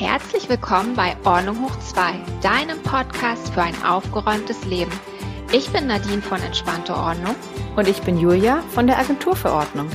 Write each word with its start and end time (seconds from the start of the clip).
Herzlich 0.00 0.48
willkommen 0.48 0.96
bei 0.96 1.14
Ordnung 1.26 1.62
hoch 1.62 1.78
2, 1.78 2.14
deinem 2.40 2.82
Podcast 2.82 3.52
für 3.52 3.60
ein 3.60 3.84
aufgeräumtes 3.84 4.64
Leben. 4.64 4.90
Ich 5.52 5.70
bin 5.74 5.88
Nadine 5.88 6.22
von 6.22 6.40
Entspannte 6.40 6.96
Ordnung. 6.96 7.36
Und 7.76 7.86
ich 7.86 8.00
bin 8.00 8.16
Julia 8.16 8.62
von 8.70 8.86
der 8.86 8.98
Agentur 8.98 9.36
für 9.36 9.52
Ordnung. 9.52 9.90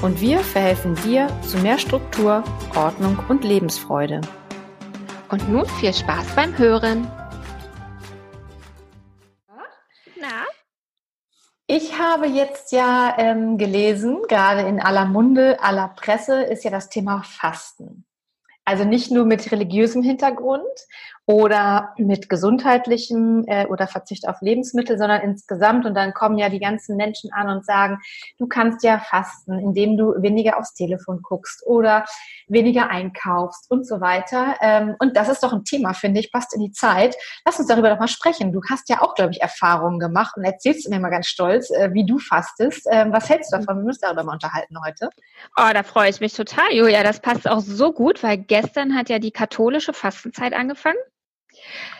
Und 0.00 0.18
wir 0.22 0.38
verhelfen 0.38 0.94
dir 1.04 1.28
zu 1.42 1.58
mehr 1.58 1.76
Struktur, 1.76 2.42
Ordnung 2.74 3.18
und 3.28 3.44
Lebensfreude. 3.44 4.22
Und 5.28 5.46
nun 5.50 5.66
viel 5.66 5.92
Spaß 5.92 6.34
beim 6.34 6.56
Hören. 6.56 7.06
Na? 10.18 10.46
Ich 11.66 11.98
habe 11.98 12.28
jetzt 12.28 12.72
ja 12.72 13.14
ähm, 13.18 13.58
gelesen, 13.58 14.22
gerade 14.26 14.62
in 14.62 14.80
aller 14.80 15.04
Munde, 15.04 15.62
aller 15.62 15.88
Presse, 15.88 16.44
ist 16.44 16.64
ja 16.64 16.70
das 16.70 16.88
Thema 16.88 17.22
Fasten. 17.24 18.06
Also 18.70 18.84
nicht 18.84 19.10
nur 19.10 19.24
mit 19.24 19.50
religiösem 19.50 20.00
Hintergrund 20.00 20.62
oder 21.26 21.94
mit 21.96 22.28
gesundheitlichem 22.28 23.44
äh, 23.46 23.66
oder 23.66 23.86
Verzicht 23.86 24.26
auf 24.28 24.40
Lebensmittel, 24.40 24.98
sondern 24.98 25.20
insgesamt. 25.20 25.86
Und 25.86 25.94
dann 25.94 26.12
kommen 26.12 26.38
ja 26.38 26.48
die 26.48 26.58
ganzen 26.58 26.96
Menschen 26.96 27.32
an 27.32 27.48
und 27.48 27.64
sagen, 27.64 27.98
du 28.38 28.48
kannst 28.48 28.82
ja 28.82 28.98
fasten, 28.98 29.58
indem 29.60 29.96
du 29.96 30.14
weniger 30.20 30.58
aufs 30.58 30.74
Telefon 30.74 31.20
guckst 31.22 31.64
oder 31.64 32.04
weniger 32.48 32.90
einkaufst 32.90 33.70
und 33.70 33.86
so 33.86 34.00
weiter. 34.00 34.56
Ähm, 34.60 34.96
und 34.98 35.16
das 35.16 35.28
ist 35.28 35.42
doch 35.42 35.52
ein 35.52 35.64
Thema, 35.64 35.94
finde 35.94 36.18
ich, 36.18 36.32
passt 36.32 36.52
in 36.54 36.62
die 36.62 36.72
Zeit. 36.72 37.14
Lass 37.46 37.58
uns 37.58 37.68
darüber 37.68 37.90
doch 37.90 38.00
mal 38.00 38.08
sprechen. 38.08 38.52
Du 38.52 38.60
hast 38.68 38.88
ja 38.88 39.00
auch, 39.02 39.14
glaube 39.14 39.30
ich, 39.30 39.40
Erfahrungen 39.40 40.00
gemacht 40.00 40.36
und 40.36 40.44
erzählst 40.44 40.88
mir 40.88 40.98
mal 40.98 41.10
ganz 41.10 41.28
stolz, 41.28 41.70
äh, 41.70 41.90
wie 41.92 42.04
du 42.04 42.18
fastest. 42.18 42.88
Ähm, 42.90 43.12
was 43.12 43.28
hältst 43.28 43.52
du 43.52 43.58
davon? 43.58 43.78
Wir 43.78 43.84
müssen 43.84 44.00
darüber 44.02 44.24
mal 44.24 44.32
unterhalten 44.32 44.76
heute. 44.84 45.10
Oh, 45.56 45.70
da 45.72 45.84
freue 45.84 46.10
ich 46.10 46.20
mich 46.20 46.32
total, 46.32 46.72
Julia. 46.72 47.04
Das 47.04 47.20
passt 47.20 47.48
auch 47.48 47.60
so 47.60 47.92
gut, 47.92 48.22
weil 48.24 48.38
gestern 48.38 48.96
hat 48.96 49.08
ja 49.08 49.20
die 49.20 49.30
katholische 49.30 49.92
Fastenzeit 49.92 50.54
angefangen. 50.54 50.98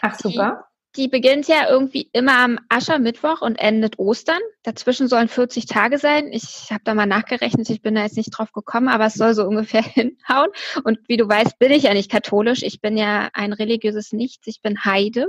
Ach 0.02 0.18
super. 0.18 0.64
Die, 0.96 1.02
die 1.02 1.08
beginnt 1.08 1.46
ja 1.46 1.68
irgendwie 1.68 2.10
immer 2.12 2.38
am 2.38 2.58
Aschermittwoch 2.68 3.42
und 3.42 3.56
endet 3.56 3.98
Ostern. 3.98 4.40
Dazwischen 4.64 5.06
sollen 5.06 5.28
40 5.28 5.66
Tage 5.66 5.98
sein. 5.98 6.32
Ich 6.32 6.70
habe 6.70 6.82
da 6.84 6.94
mal 6.94 7.06
nachgerechnet, 7.06 7.70
ich 7.70 7.80
bin 7.80 7.94
da 7.94 8.02
jetzt 8.02 8.16
nicht 8.16 8.30
drauf 8.30 8.52
gekommen, 8.52 8.88
aber 8.88 9.06
es 9.06 9.14
soll 9.14 9.34
so 9.34 9.44
ungefähr 9.44 9.82
hinhauen. 9.84 10.50
Und 10.82 10.98
wie 11.06 11.16
du 11.16 11.28
weißt, 11.28 11.58
bin 11.58 11.70
ich 11.70 11.84
ja 11.84 11.94
nicht 11.94 12.10
katholisch. 12.10 12.62
Ich 12.62 12.80
bin 12.80 12.96
ja 12.96 13.30
ein 13.34 13.52
religiöses 13.52 14.12
Nichts. 14.12 14.46
Ich 14.46 14.62
bin 14.62 14.84
Heide. 14.84 15.26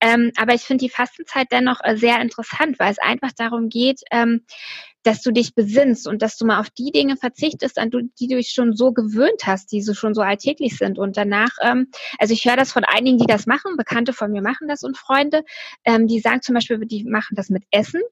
Ähm, 0.00 0.32
aber 0.38 0.54
ich 0.54 0.62
finde 0.62 0.84
die 0.84 0.90
Fastenzeit 0.90 1.48
dennoch 1.50 1.80
äh, 1.82 1.96
sehr 1.96 2.20
interessant, 2.22 2.78
weil 2.78 2.92
es 2.92 2.98
einfach 2.98 3.32
darum 3.36 3.68
geht, 3.68 4.00
ähm, 4.10 4.44
dass 5.08 5.22
du 5.22 5.32
dich 5.32 5.54
besinnst 5.54 6.06
und 6.06 6.20
dass 6.20 6.36
du 6.36 6.44
mal 6.44 6.60
auf 6.60 6.68
die 6.68 6.90
Dinge 6.90 7.16
verzichtest, 7.16 7.78
an 7.78 7.90
die 7.90 8.28
du 8.28 8.36
dich 8.36 8.50
schon 8.50 8.76
so 8.76 8.92
gewöhnt 8.92 9.46
hast, 9.46 9.72
die 9.72 9.80
so 9.80 9.94
schon 9.94 10.12
so 10.12 10.20
alltäglich 10.20 10.76
sind. 10.76 10.98
Und 10.98 11.16
danach, 11.16 11.48
ähm, 11.62 11.86
also 12.18 12.34
ich 12.34 12.44
höre 12.44 12.56
das 12.56 12.72
von 12.72 12.84
einigen, 12.84 13.16
die 13.16 13.26
das 13.26 13.46
machen, 13.46 13.78
Bekannte 13.78 14.12
von 14.12 14.30
mir 14.30 14.42
machen 14.42 14.68
das 14.68 14.82
und 14.82 14.98
Freunde, 14.98 15.44
ähm, 15.84 16.08
die 16.08 16.20
sagen 16.20 16.42
zum 16.42 16.54
Beispiel, 16.54 16.78
die 16.80 17.04
machen 17.04 17.36
das 17.36 17.48
mit 17.48 17.64
Essen 17.70 18.02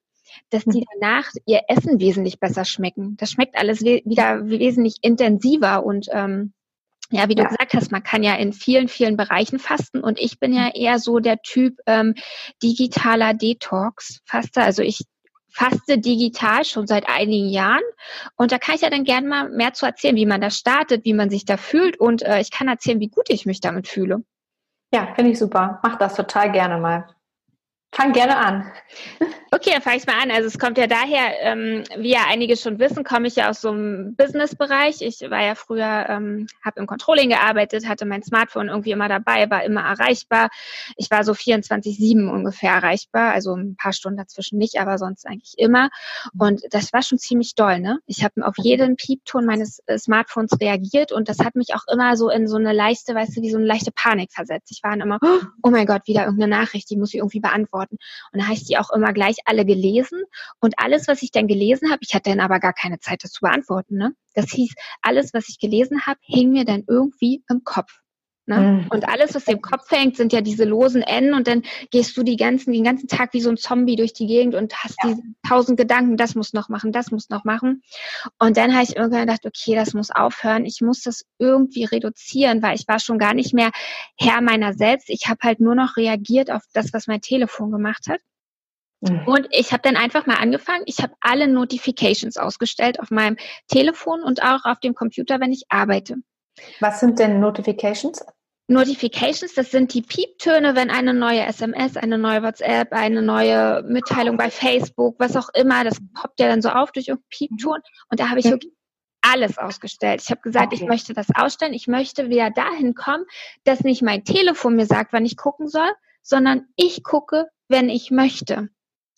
dass 0.49 0.65
die 0.65 0.85
danach 0.99 1.31
ihr 1.45 1.61
Essen 1.69 2.01
wesentlich 2.01 2.39
besser 2.39 2.65
schmecken. 2.65 3.15
Das 3.17 3.31
schmeckt 3.31 3.57
alles 3.57 3.81
we 3.81 4.01
wieder 4.03 4.49
wesentlich 4.49 4.97
intensiver 5.01 5.85
und 5.85 6.07
ähm, 6.11 6.53
ja, 7.09 7.29
wie 7.29 7.35
du 7.35 7.43
ja. 7.43 7.49
gesagt 7.49 7.73
hast, 7.73 7.91
man 7.91 8.03
kann 8.03 8.23
ja 8.23 8.35
in 8.35 8.51
vielen, 8.51 8.89
vielen 8.89 9.15
Bereichen 9.15 9.57
fasten 9.57 10.01
und 10.01 10.19
ich 10.19 10.39
bin 10.39 10.53
ja 10.53 10.69
eher 10.73 10.99
so 10.99 11.19
der 11.19 11.41
Typ 11.41 11.77
ähm, 11.85 12.13
digitaler 12.61 13.33
Detox-Faster. 13.33 14.63
Also 14.63 14.83
ich 14.83 15.05
faste 15.57 15.97
digital 15.97 16.63
schon 16.65 16.85
seit 16.85 17.09
einigen 17.09 17.49
Jahren. 17.49 17.83
Und 18.35 18.51
da 18.51 18.59
kann 18.59 18.75
ich 18.75 18.81
ja 18.81 18.89
dann 18.89 19.03
gerne 19.03 19.27
mal 19.27 19.49
mehr 19.49 19.73
zu 19.73 19.85
erzählen, 19.85 20.15
wie 20.15 20.27
man 20.27 20.39
da 20.39 20.51
startet, 20.51 21.03
wie 21.03 21.13
man 21.13 21.29
sich 21.29 21.45
da 21.45 21.57
fühlt. 21.57 21.99
Und 21.99 22.21
äh, 22.21 22.39
ich 22.39 22.51
kann 22.51 22.67
erzählen, 22.67 22.99
wie 22.99 23.09
gut 23.09 23.29
ich 23.29 23.45
mich 23.45 23.59
damit 23.59 23.87
fühle. 23.87 24.23
Ja, 24.93 25.13
finde 25.15 25.31
ich 25.31 25.39
super. 25.39 25.79
Mach 25.83 25.97
das 25.97 26.15
total 26.15 26.51
gerne 26.51 26.77
mal. 26.77 27.07
Fang 27.93 28.13
gerne 28.13 28.37
an. 28.37 28.71
Okay, 29.49 29.71
dann 29.71 29.81
fange 29.81 29.97
ich 29.97 30.05
mal 30.05 30.21
an. 30.21 30.29
Also 30.29 30.47
es 30.47 30.59
kommt 30.59 30.77
ja 30.77 30.87
daher, 30.87 31.39
ähm, 31.41 31.83
wie 31.97 32.11
ja 32.11 32.25
einige 32.27 32.57
schon 32.57 32.79
wissen, 32.79 33.05
komme 33.05 33.27
ich 33.27 33.37
ja 33.37 33.49
aus 33.49 33.61
so 33.61 33.69
einem 33.69 34.13
Business-Bereich. 34.15 35.01
Ich 35.01 35.21
war 35.21 35.41
ja 35.41 35.55
früher, 35.55 36.05
ähm, 36.09 36.47
habe 36.65 36.81
im 36.81 36.87
Controlling 36.87 37.29
gearbeitet, 37.29 37.87
hatte 37.87 38.05
mein 38.05 38.23
Smartphone 38.23 38.67
irgendwie 38.67 38.91
immer 38.91 39.07
dabei, 39.07 39.49
war 39.49 39.63
immer 39.63 39.81
erreichbar. 39.81 40.49
Ich 40.97 41.09
war 41.11 41.23
so 41.23 41.31
24-7 41.31 42.29
ungefähr 42.29 42.73
erreichbar, 42.73 43.31
also 43.31 43.55
ein 43.55 43.77
paar 43.77 43.93
Stunden 43.93 44.17
dazwischen 44.17 44.57
nicht, 44.57 44.79
aber 44.81 44.97
sonst 44.97 45.25
eigentlich 45.25 45.53
immer. 45.57 45.89
Und 46.37 46.61
das 46.71 46.91
war 46.91 47.01
schon 47.01 47.17
ziemlich 47.17 47.55
doll, 47.55 47.79
ne? 47.79 47.99
Ich 48.05 48.23
habe 48.25 48.45
auf 48.45 48.55
jeden 48.57 48.97
Piepton 48.97 49.45
meines 49.45 49.81
äh, 49.87 49.97
Smartphones 49.97 50.59
reagiert 50.59 51.13
und 51.13 51.29
das 51.29 51.39
hat 51.39 51.55
mich 51.55 51.73
auch 51.73 51.87
immer 51.91 52.17
so 52.17 52.29
in 52.29 52.47
so 52.47 52.57
eine 52.57 52.73
leichte, 52.73 53.15
weißt 53.15 53.37
du, 53.37 53.41
wie 53.41 53.51
so 53.51 53.57
eine 53.57 53.65
leichte 53.65 53.91
Panik 53.93 54.33
versetzt. 54.33 54.71
Ich 54.71 54.83
war 54.83 54.91
dann 54.91 55.01
immer, 55.01 55.19
oh 55.63 55.69
mein 55.69 55.85
Gott, 55.85 56.01
wieder 56.05 56.25
irgendeine 56.25 56.53
Nachricht, 56.53 56.89
die 56.89 56.97
muss 56.97 57.13
ich 57.13 57.19
irgendwie 57.19 57.39
beantworten. 57.39 57.97
Und 58.33 58.41
da 58.41 58.51
ich 58.51 58.65
die 58.65 58.77
auch 58.77 58.89
immer 58.89 59.13
gleich 59.13 59.36
alle 59.45 59.65
gelesen. 59.65 60.23
Und 60.59 60.75
alles, 60.77 61.07
was 61.07 61.21
ich 61.21 61.31
dann 61.31 61.47
gelesen 61.47 61.91
habe, 61.91 61.99
ich 62.01 62.13
hatte 62.13 62.29
dann 62.29 62.39
aber 62.39 62.59
gar 62.59 62.73
keine 62.73 62.99
Zeit, 62.99 63.23
das 63.23 63.31
zu 63.31 63.41
beantworten. 63.41 63.97
Ne? 63.97 64.13
Das 64.33 64.51
hieß, 64.51 64.73
alles, 65.01 65.33
was 65.33 65.49
ich 65.49 65.59
gelesen 65.59 66.05
habe, 66.05 66.19
hing 66.21 66.51
mir 66.51 66.65
dann 66.65 66.83
irgendwie 66.87 67.43
im 67.49 67.63
Kopf. 67.63 67.91
Ne? 68.47 68.59
Mhm. 68.59 68.87
Und 68.91 69.09
alles, 69.09 69.35
was 69.35 69.43
dir 69.43 69.53
im 69.53 69.61
Kopf 69.61 69.91
hängt, 69.91 70.15
sind 70.15 70.31
ja 70.31 70.39
diese 70.39 70.63
losen 70.63 71.01
Enden 71.01 71.33
und 71.33 71.47
dann 71.47 71.63
gehst 71.91 72.15
du 72.15 72.23
die 72.23 72.37
ganzen, 72.37 72.71
den 72.71 72.85
ganzen 72.85 73.09
Tag 73.09 73.33
wie 73.33 73.41
so 73.41 73.49
ein 73.49 73.57
Zombie 73.57 73.97
durch 73.97 74.13
die 74.13 74.25
Gegend 74.25 74.55
und 74.55 74.73
hast 74.73 74.95
ja. 75.03 75.09
diese 75.09 75.21
tausend 75.47 75.77
Gedanken, 75.77 76.15
das 76.15 76.33
muss 76.33 76.53
noch 76.53 76.69
machen, 76.69 76.93
das 76.93 77.11
muss 77.11 77.29
noch 77.29 77.43
machen. 77.43 77.83
Und 78.39 78.55
dann 78.55 78.73
habe 78.73 78.83
ich 78.83 78.95
irgendwann 78.95 79.27
gedacht, 79.27 79.45
okay, 79.45 79.75
das 79.75 79.93
muss 79.93 80.11
aufhören. 80.11 80.65
Ich 80.65 80.79
muss 80.79 81.01
das 81.01 81.25
irgendwie 81.39 81.83
reduzieren, 81.83 82.63
weil 82.63 82.75
ich 82.75 82.87
war 82.87 82.99
schon 82.99 83.19
gar 83.19 83.33
nicht 83.33 83.53
mehr 83.53 83.71
Herr 84.17 84.39
meiner 84.39 84.73
selbst. 84.73 85.09
Ich 85.09 85.27
habe 85.27 85.39
halt 85.43 85.59
nur 85.59 85.75
noch 85.75 85.97
reagiert 85.97 86.49
auf 86.49 86.63
das, 86.71 86.93
was 86.93 87.07
mein 87.07 87.19
Telefon 87.19 87.69
gemacht 87.69 88.07
hat. 88.07 88.21
Mhm. 89.01 89.27
Und 89.27 89.47
ich 89.51 89.71
habe 89.71 89.81
dann 89.83 89.95
einfach 89.95 90.25
mal 90.25 90.37
angefangen. 90.37 90.83
Ich 90.85 91.01
habe 91.01 91.13
alle 91.21 91.47
Notifications 91.47 92.37
ausgestellt 92.37 92.99
auf 92.99 93.11
meinem 93.11 93.37
Telefon 93.67 94.23
und 94.23 94.43
auch 94.43 94.65
auf 94.65 94.79
dem 94.79 94.95
Computer, 94.95 95.39
wenn 95.39 95.51
ich 95.51 95.65
arbeite. 95.69 96.15
Was 96.79 96.99
sind 96.99 97.19
denn 97.19 97.39
Notifications? 97.39 98.25
Notifications, 98.69 99.53
das 99.53 99.71
sind 99.71 99.93
die 99.93 100.01
Pieptöne, 100.01 100.75
wenn 100.75 100.89
eine 100.89 101.13
neue 101.13 101.45
SMS, 101.45 101.95
eine 101.95 102.17
neue 102.17 102.43
WhatsApp, 102.43 102.91
eine 102.91 103.21
neue 103.21 103.81
Mitteilung 103.83 104.35
bei 104.35 104.49
Facebook, 104.49 105.15
was 105.19 105.37
auch 105.37 105.47
immer, 105.53 105.85
das 105.85 105.99
poppt 106.13 106.39
ja 106.41 106.47
dann 106.47 106.61
so 106.61 106.69
auf 106.69 106.91
durch 106.91 107.07
irgendeinen 107.07 107.29
Piepton. 107.29 107.79
Und 108.09 108.19
da 108.19 108.29
habe 108.29 108.39
ich 108.39 108.45
mhm. 108.45 108.51
wirklich 108.51 108.73
alles 109.21 109.57
ausgestellt. 109.57 110.21
Ich 110.21 110.29
habe 110.29 110.41
gesagt, 110.41 110.67
okay. 110.67 110.81
ich 110.81 110.87
möchte 110.87 111.13
das 111.13 111.27
ausstellen. 111.33 111.73
Ich 111.73 111.87
möchte 111.87 112.29
wieder 112.29 112.49
dahin 112.49 112.93
kommen, 112.93 113.25
dass 113.63 113.81
nicht 113.81 114.01
mein 114.01 114.25
Telefon 114.25 114.75
mir 114.75 114.85
sagt, 114.85 115.13
wann 115.13 115.25
ich 115.25 115.37
gucken 115.37 115.67
soll, 115.67 115.91
sondern 116.21 116.67
ich 116.75 117.03
gucke, 117.03 117.47
wenn 117.69 117.89
ich 117.89 118.11
möchte. 118.11 118.69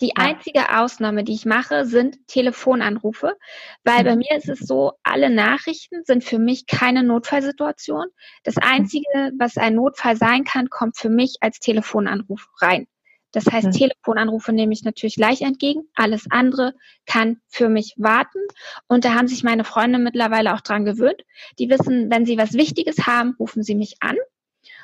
Die 0.02 0.16
einzige 0.16 0.78
Ausnahme, 0.78 1.24
die 1.24 1.34
ich 1.34 1.46
mache, 1.46 1.86
sind 1.86 2.26
Telefonanrufe, 2.28 3.36
weil 3.84 4.04
bei 4.04 4.16
mhm. 4.16 4.20
mir 4.20 4.38
ist 4.38 4.48
es 4.48 4.60
so, 4.60 4.94
alle 5.04 5.30
Nachrichten 5.30 6.04
sind 6.06 6.24
für 6.24 6.40
mich 6.40 6.68
keine 6.68 7.04
Notfallsituation. 7.04 8.08
Das 8.44 8.56
mhm. 8.56 8.64
Einzige, 8.64 9.32
was 9.38 9.58
ein 9.58 9.76
Notfall 9.76 10.16
sein 10.16 10.46
kann, 10.46 10.70
kommt 10.70 10.98
für 10.98 11.10
mich 11.10 11.38
als 11.42 11.60
Telefonanruf 11.60 12.48
rein. 12.62 12.88
Das 13.32 13.46
heißt, 13.46 13.68
mhm. 13.68 13.72
Telefonanrufe 13.72 14.54
nehme 14.54 14.74
ich 14.74 14.84
natürlich 14.84 15.16
gleich 15.16 15.42
entgegen. 15.42 15.84
Alles 15.96 16.26
andere 16.31 16.74
kann 17.06 17.42
für 17.48 17.70
mich 17.70 17.94
warten. 17.98 18.40
Und 18.88 19.06
da 19.06 19.14
haben 19.14 19.28
sich 19.28 19.44
meine 19.44 19.64
Freunde 19.64 20.00
mittlerweile 20.00 20.56
auch 20.56 20.62
dran 20.62 20.86
gewöhnt. 20.86 21.24
Die 21.60 21.70
wissen, 21.70 22.10
wenn 22.10 22.26
sie 22.26 22.38
was 22.38 22.54
Wichtiges 22.54 23.06
haben, 23.06 23.36
rufen 23.40 23.64
sie 23.64 23.76
mich 23.76 23.98
an. 24.00 24.16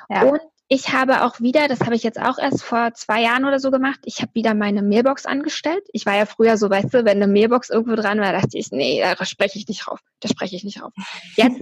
Ja. 0.09 0.23
Und 0.23 0.41
ich 0.67 0.93
habe 0.93 1.23
auch 1.23 1.39
wieder, 1.39 1.67
das 1.67 1.81
habe 1.81 1.95
ich 1.95 2.03
jetzt 2.03 2.19
auch 2.19 2.39
erst 2.39 2.63
vor 2.63 2.93
zwei 2.93 3.21
Jahren 3.21 3.45
oder 3.45 3.59
so 3.59 3.69
gemacht, 3.69 3.99
ich 4.05 4.21
habe 4.21 4.33
wieder 4.33 4.55
meine 4.55 4.81
Mailbox 4.81 5.25
angestellt. 5.25 5.83
Ich 5.93 6.05
war 6.05 6.15
ja 6.15 6.25
früher 6.25 6.57
so, 6.57 6.69
weißt 6.69 6.93
du, 6.93 7.05
wenn 7.05 7.21
eine 7.21 7.27
Mailbox 7.27 7.69
irgendwo 7.69 7.95
dran 7.95 8.19
war, 8.19 8.31
dachte 8.33 8.57
ich, 8.57 8.71
nee, 8.71 9.01
da 9.01 9.25
spreche 9.25 9.59
ich 9.59 9.67
nicht 9.67 9.85
drauf. 9.85 9.99
Da 10.21 10.29
spreche 10.29 10.55
ich 10.55 10.63
nicht 10.63 10.81
drauf. 10.81 10.91
Jetzt 11.35 11.61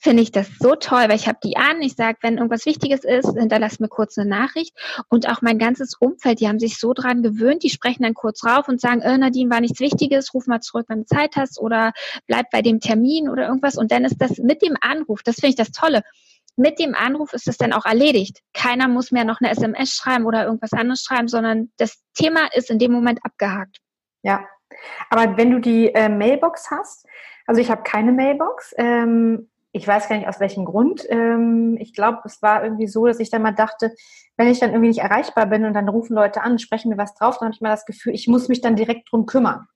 finde 0.00 0.24
ich 0.24 0.32
das 0.32 0.48
so 0.58 0.74
toll, 0.74 1.04
weil 1.08 1.14
ich 1.14 1.28
habe 1.28 1.38
die 1.44 1.56
an. 1.56 1.80
Ich 1.80 1.94
sage, 1.94 2.18
wenn 2.22 2.34
irgendwas 2.38 2.66
Wichtiges 2.66 3.04
ist, 3.04 3.38
hinterlass 3.38 3.78
mir 3.78 3.88
kurz 3.88 4.18
eine 4.18 4.28
Nachricht. 4.28 4.76
Und 5.08 5.28
auch 5.28 5.42
mein 5.42 5.60
ganzes 5.60 5.94
Umfeld, 5.94 6.40
die 6.40 6.48
haben 6.48 6.58
sich 6.58 6.80
so 6.80 6.92
dran 6.92 7.22
gewöhnt, 7.22 7.62
die 7.62 7.70
sprechen 7.70 8.02
dann 8.02 8.14
kurz 8.14 8.44
rauf 8.44 8.66
und 8.66 8.80
sagen, 8.80 9.00
äh, 9.02 9.16
Nadine, 9.16 9.50
war 9.50 9.60
nichts 9.60 9.78
Wichtiges, 9.78 10.34
ruf 10.34 10.48
mal 10.48 10.60
zurück, 10.60 10.86
wenn 10.88 11.00
du 11.00 11.06
Zeit 11.06 11.36
hast 11.36 11.60
oder 11.60 11.92
bleib 12.26 12.50
bei 12.50 12.62
dem 12.62 12.80
Termin 12.80 13.28
oder 13.28 13.46
irgendwas. 13.46 13.76
Und 13.76 13.92
dann 13.92 14.04
ist 14.04 14.16
das 14.18 14.38
mit 14.38 14.62
dem 14.62 14.76
Anruf, 14.80 15.22
das 15.22 15.36
finde 15.36 15.50
ich 15.50 15.56
das 15.56 15.70
Tolle 15.70 16.02
mit 16.56 16.78
dem 16.78 16.94
Anruf 16.94 17.32
ist 17.32 17.48
es 17.48 17.56
dann 17.56 17.72
auch 17.72 17.86
erledigt. 17.86 18.40
Keiner 18.52 18.88
muss 18.88 19.10
mehr 19.10 19.24
noch 19.24 19.40
eine 19.40 19.50
SMS 19.50 19.90
schreiben 19.90 20.26
oder 20.26 20.44
irgendwas 20.44 20.72
anderes 20.72 21.02
schreiben, 21.02 21.28
sondern 21.28 21.72
das 21.78 22.02
Thema 22.14 22.52
ist 22.52 22.70
in 22.70 22.78
dem 22.78 22.92
Moment 22.92 23.20
abgehakt. 23.24 23.78
Ja, 24.22 24.44
aber 25.10 25.36
wenn 25.36 25.50
du 25.50 25.60
die 25.60 25.94
äh, 25.94 26.08
Mailbox 26.08 26.70
hast, 26.70 27.06
also 27.46 27.60
ich 27.60 27.70
habe 27.70 27.82
keine 27.82 28.12
Mailbox, 28.12 28.74
ähm, 28.76 29.48
ich 29.72 29.88
weiß 29.88 30.08
gar 30.08 30.16
nicht 30.16 30.28
aus 30.28 30.38
welchem 30.38 30.66
Grund. 30.66 31.06
Ähm, 31.08 31.78
ich 31.80 31.94
glaube, 31.94 32.20
es 32.24 32.42
war 32.42 32.62
irgendwie 32.62 32.86
so, 32.86 33.06
dass 33.06 33.20
ich 33.20 33.30
dann 33.30 33.42
mal 33.42 33.52
dachte, 33.52 33.94
wenn 34.36 34.48
ich 34.48 34.60
dann 34.60 34.70
irgendwie 34.70 34.88
nicht 34.88 35.00
erreichbar 35.00 35.46
bin 35.46 35.64
und 35.64 35.72
dann 35.72 35.88
rufen 35.88 36.14
Leute 36.14 36.42
an, 36.42 36.58
sprechen 36.58 36.90
mir 36.90 36.98
was 36.98 37.14
drauf, 37.14 37.38
dann 37.38 37.46
habe 37.46 37.54
ich 37.54 37.62
mal 37.62 37.70
das 37.70 37.86
Gefühl, 37.86 38.14
ich 38.14 38.28
muss 38.28 38.48
mich 38.48 38.60
dann 38.60 38.76
direkt 38.76 39.10
drum 39.10 39.24
kümmern. 39.24 39.66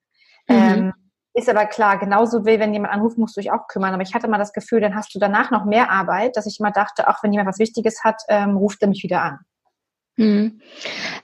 Mhm. 0.48 0.54
Ähm, 0.56 0.92
Ist 1.36 1.50
aber 1.50 1.66
klar, 1.66 1.98
genauso 1.98 2.46
wie 2.46 2.58
wenn 2.58 2.72
jemand 2.72 2.94
anruft, 2.94 3.18
musst 3.18 3.36
du 3.36 3.42
dich 3.42 3.50
auch 3.50 3.68
kümmern. 3.68 3.92
Aber 3.92 4.02
ich 4.02 4.14
hatte 4.14 4.26
mal 4.26 4.38
das 4.38 4.54
Gefühl, 4.54 4.80
dann 4.80 4.94
hast 4.94 5.14
du 5.14 5.18
danach 5.18 5.50
noch 5.50 5.66
mehr 5.66 5.90
Arbeit, 5.90 6.34
dass 6.34 6.46
ich 6.46 6.58
immer 6.58 6.70
dachte, 6.70 7.08
auch 7.08 7.22
wenn 7.22 7.30
jemand 7.30 7.46
was 7.46 7.58
Wichtiges 7.58 8.04
hat, 8.04 8.22
ähm, 8.28 8.56
ruft 8.56 8.80
er 8.80 8.88
mich 8.88 9.02
wieder 9.02 9.20
an. 9.20 9.38
Hm. 10.16 10.62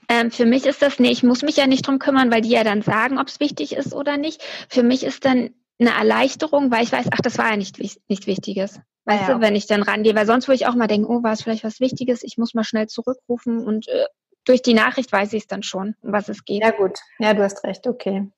Ähm, 0.09 0.29
für 0.29 0.45
mich 0.45 0.67
ist 0.67 0.83
das, 0.83 0.99
nee, 0.99 1.09
ich 1.09 1.23
muss 1.23 1.41
mich 1.41 1.57
ja 1.57 1.65
nicht 1.65 1.87
drum 1.87 1.97
kümmern, 1.97 2.31
weil 2.31 2.41
die 2.41 2.51
ja 2.51 2.63
dann 2.63 2.83
sagen, 2.83 3.17
ob 3.17 3.27
es 3.27 3.39
wichtig 3.39 3.75
ist 3.75 3.95
oder 3.95 4.17
nicht. 4.17 4.43
Für 4.69 4.83
mich 4.83 5.03
ist 5.03 5.25
dann 5.25 5.49
eine 5.79 5.89
Erleichterung, 5.97 6.69
weil 6.69 6.83
ich 6.83 6.91
weiß, 6.91 7.07
ach, 7.11 7.21
das 7.23 7.39
war 7.39 7.49
ja 7.49 7.57
nicht, 7.57 7.79
nicht 7.79 8.27
Wichtiges. 8.27 8.79
Weißt 9.05 9.29
ja. 9.29 9.33
du, 9.33 9.41
wenn 9.41 9.55
ich 9.55 9.65
dann 9.65 9.81
rangehe, 9.81 10.13
weil 10.13 10.27
sonst 10.27 10.47
würde 10.47 10.57
ich 10.57 10.67
auch 10.67 10.75
mal 10.75 10.85
denken, 10.85 11.07
oh, 11.07 11.23
war 11.23 11.33
es 11.33 11.41
vielleicht 11.41 11.63
was 11.63 11.79
Wichtiges, 11.79 12.21
ich 12.21 12.37
muss 12.37 12.53
mal 12.53 12.63
schnell 12.63 12.85
zurückrufen 12.85 13.65
und 13.65 13.87
äh, 13.87 14.05
durch 14.45 14.61
die 14.61 14.75
Nachricht 14.75 15.11
weiß 15.11 15.33
ich 15.33 15.41
es 15.41 15.47
dann 15.47 15.63
schon, 15.63 15.95
um 16.01 16.11
was 16.11 16.29
es 16.29 16.45
geht. 16.45 16.61
Ja, 16.61 16.69
gut. 16.69 16.99
Ja, 17.17 17.33
du 17.33 17.41
hast 17.41 17.63
recht, 17.63 17.87
okay. 17.87 18.29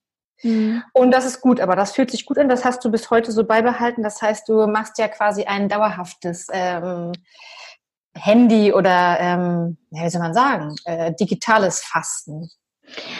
Mhm. 0.43 0.83
Und 0.93 1.11
das 1.11 1.25
ist 1.25 1.41
gut, 1.41 1.59
aber 1.59 1.75
das 1.75 1.93
fühlt 1.93 2.11
sich 2.11 2.25
gut 2.25 2.37
an, 2.37 2.49
das 2.49 2.65
hast 2.65 2.83
du 2.83 2.91
bis 2.91 3.09
heute 3.09 3.31
so 3.31 3.43
beibehalten. 3.43 4.03
Das 4.03 4.21
heißt, 4.21 4.47
du 4.49 4.67
machst 4.67 4.97
ja 4.97 5.07
quasi 5.07 5.43
ein 5.43 5.69
dauerhaftes 5.69 6.47
ähm, 6.51 7.11
Handy 8.15 8.73
oder, 8.73 9.17
ähm, 9.19 9.77
wie 9.91 10.09
soll 10.09 10.21
man 10.21 10.33
sagen, 10.33 10.75
äh, 10.85 11.13
digitales 11.13 11.81
Fasten. 11.81 12.49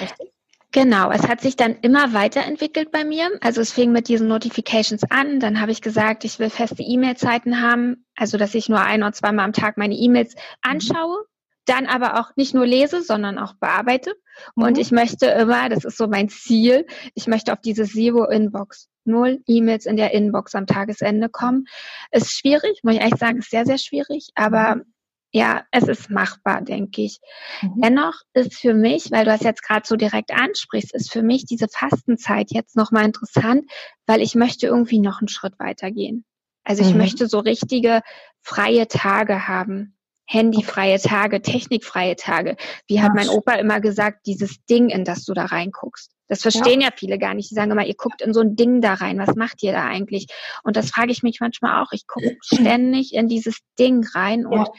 Richtig? 0.02 0.32
Genau, 0.72 1.10
es 1.10 1.26
hat 1.26 1.40
sich 1.40 1.56
dann 1.56 1.78
immer 1.84 2.14
weiterentwickelt 2.14 2.92
bei 2.92 3.06
mir. 3.06 3.30
Also 3.40 3.62
es 3.62 3.72
fing 3.72 3.94
mit 3.94 4.10
diesen 4.10 4.28
Notifications 4.28 5.10
an. 5.10 5.40
Dann 5.40 5.62
habe 5.62 5.72
ich 5.72 5.82
gesagt, 5.82 6.26
ich 6.26 6.38
will 6.38 6.50
feste 6.50 6.84
E-Mail-Zeiten 6.84 7.62
haben, 7.62 8.06
also 8.18 8.38
dass 8.38 8.54
ich 8.54 8.68
nur 8.68 8.82
ein 8.82 9.02
oder 9.02 9.14
zweimal 9.14 9.46
am 9.46 9.54
Tag 9.54 9.78
meine 9.78 9.96
E-Mails 9.96 10.36
mhm. 10.36 10.40
anschaue 10.64 11.26
dann 11.66 11.88
aber 11.88 12.20
auch 12.20 12.36
nicht 12.36 12.54
nur 12.54 12.66
lese, 12.66 13.02
sondern 13.02 13.38
auch 13.38 13.54
bearbeite. 13.56 14.16
Mhm. 14.56 14.64
Und 14.64 14.78
ich 14.78 14.92
möchte 14.92 15.28
immer, 15.28 15.70
das 15.70 15.86
ist 15.86 15.98
so 15.98 16.08
mein 16.08 16.30
Ziel, 16.30 16.86
ich 17.14 17.28
möchte 17.28 17.54
auf 17.54 17.62
diese 17.62 17.86
Zero 17.86 18.26
Inbox, 18.26 18.90
null 19.04 19.42
E-Mails 19.48 19.86
in 19.86 19.98
der 19.98 20.14
Inbox 20.14 20.56
am 20.56 20.68
Tagesende 20.68 21.30
kommen. 21.30 21.66
Ist 22.12 22.32
schwierig, 22.32 22.82
muss 22.84 22.96
ich 22.96 23.02
echt 23.02 23.20
sagen, 23.20 23.40
ist 23.40 23.52
sehr, 23.52 23.66
sehr 23.66 23.78
schwierig, 23.78 24.30
aber 24.36 24.78
mhm. 24.78 24.84
ja, 25.32 25.64
es 25.72 25.88
ist 25.88 26.10
machbar, 26.10 26.62
denke 26.62 27.02
ich. 27.02 27.20
Mhm. 27.62 27.82
Dennoch 27.82 28.16
ist 28.34 28.56
für 28.56 28.74
mich, 28.74 29.12
weil 29.12 29.26
du 29.26 29.32
das 29.32 29.42
jetzt 29.42 29.64
gerade 29.64 29.88
so 29.88 29.96
direkt 29.96 30.32
ansprichst, 30.34 30.94
ist 30.94 31.12
für 31.12 31.24
mich 31.24 31.46
diese 31.46 31.68
Fastenzeit 31.68 32.52
jetzt 32.52 32.76
nochmal 32.76 33.06
interessant, 33.06 33.70
weil 34.06 34.22
ich 34.22 34.36
möchte 34.36 34.68
irgendwie 34.68 35.00
noch 35.00 35.22
einen 35.22 35.28
Schritt 35.28 35.60
weitergehen. 35.60 36.26
Also 36.64 36.82
ich 36.84 36.92
mhm. 36.92 36.98
möchte 36.98 37.28
so 37.28 37.40
richtige 37.40 38.02
freie 38.42 38.88
Tage 38.88 39.48
haben. 39.48 39.95
Handyfreie 40.28 41.00
Tage, 41.00 41.42
technikfreie 41.42 42.16
Tage. 42.16 42.58
Wie 42.88 43.02
hat 43.02 43.14
mein 43.14 43.30
Opa 43.30 43.54
immer 43.54 43.80
gesagt, 43.80 44.26
dieses 44.26 44.64
Ding, 44.66 44.90
in 44.90 45.06
das 45.06 45.24
du 45.24 45.34
da 45.34 45.46
reinguckst. 45.46 46.12
Das 46.28 46.42
verstehen 46.42 46.82
ja. 46.82 46.88
ja 46.88 46.94
viele 46.96 47.20
gar 47.20 47.36
nicht. 47.36 47.52
Die 47.52 47.56
sagen 47.56 47.72
immer, 47.72 47.86
ihr 47.86 47.96
guckt 47.96 48.22
in 48.22 48.34
so 48.34 48.42
ein 48.42 48.56
Ding 48.56 48.82
da 48.82 48.96
rein. 48.96 49.20
Was 49.20 49.36
macht 49.36 49.62
ihr 49.62 49.72
da 49.72 49.86
eigentlich? 49.86 50.28
Und 50.64 50.76
das 50.76 50.90
frage 50.90 51.12
ich 51.12 51.22
mich 51.22 51.40
manchmal 51.40 51.84
auch. 51.84 51.92
Ich 51.92 52.08
gucke 52.08 52.36
ständig 52.42 53.14
in 53.14 53.28
dieses 53.28 53.60
Ding 53.78 54.04
rein 54.14 54.46
und 54.46 54.68
ja. 54.68 54.74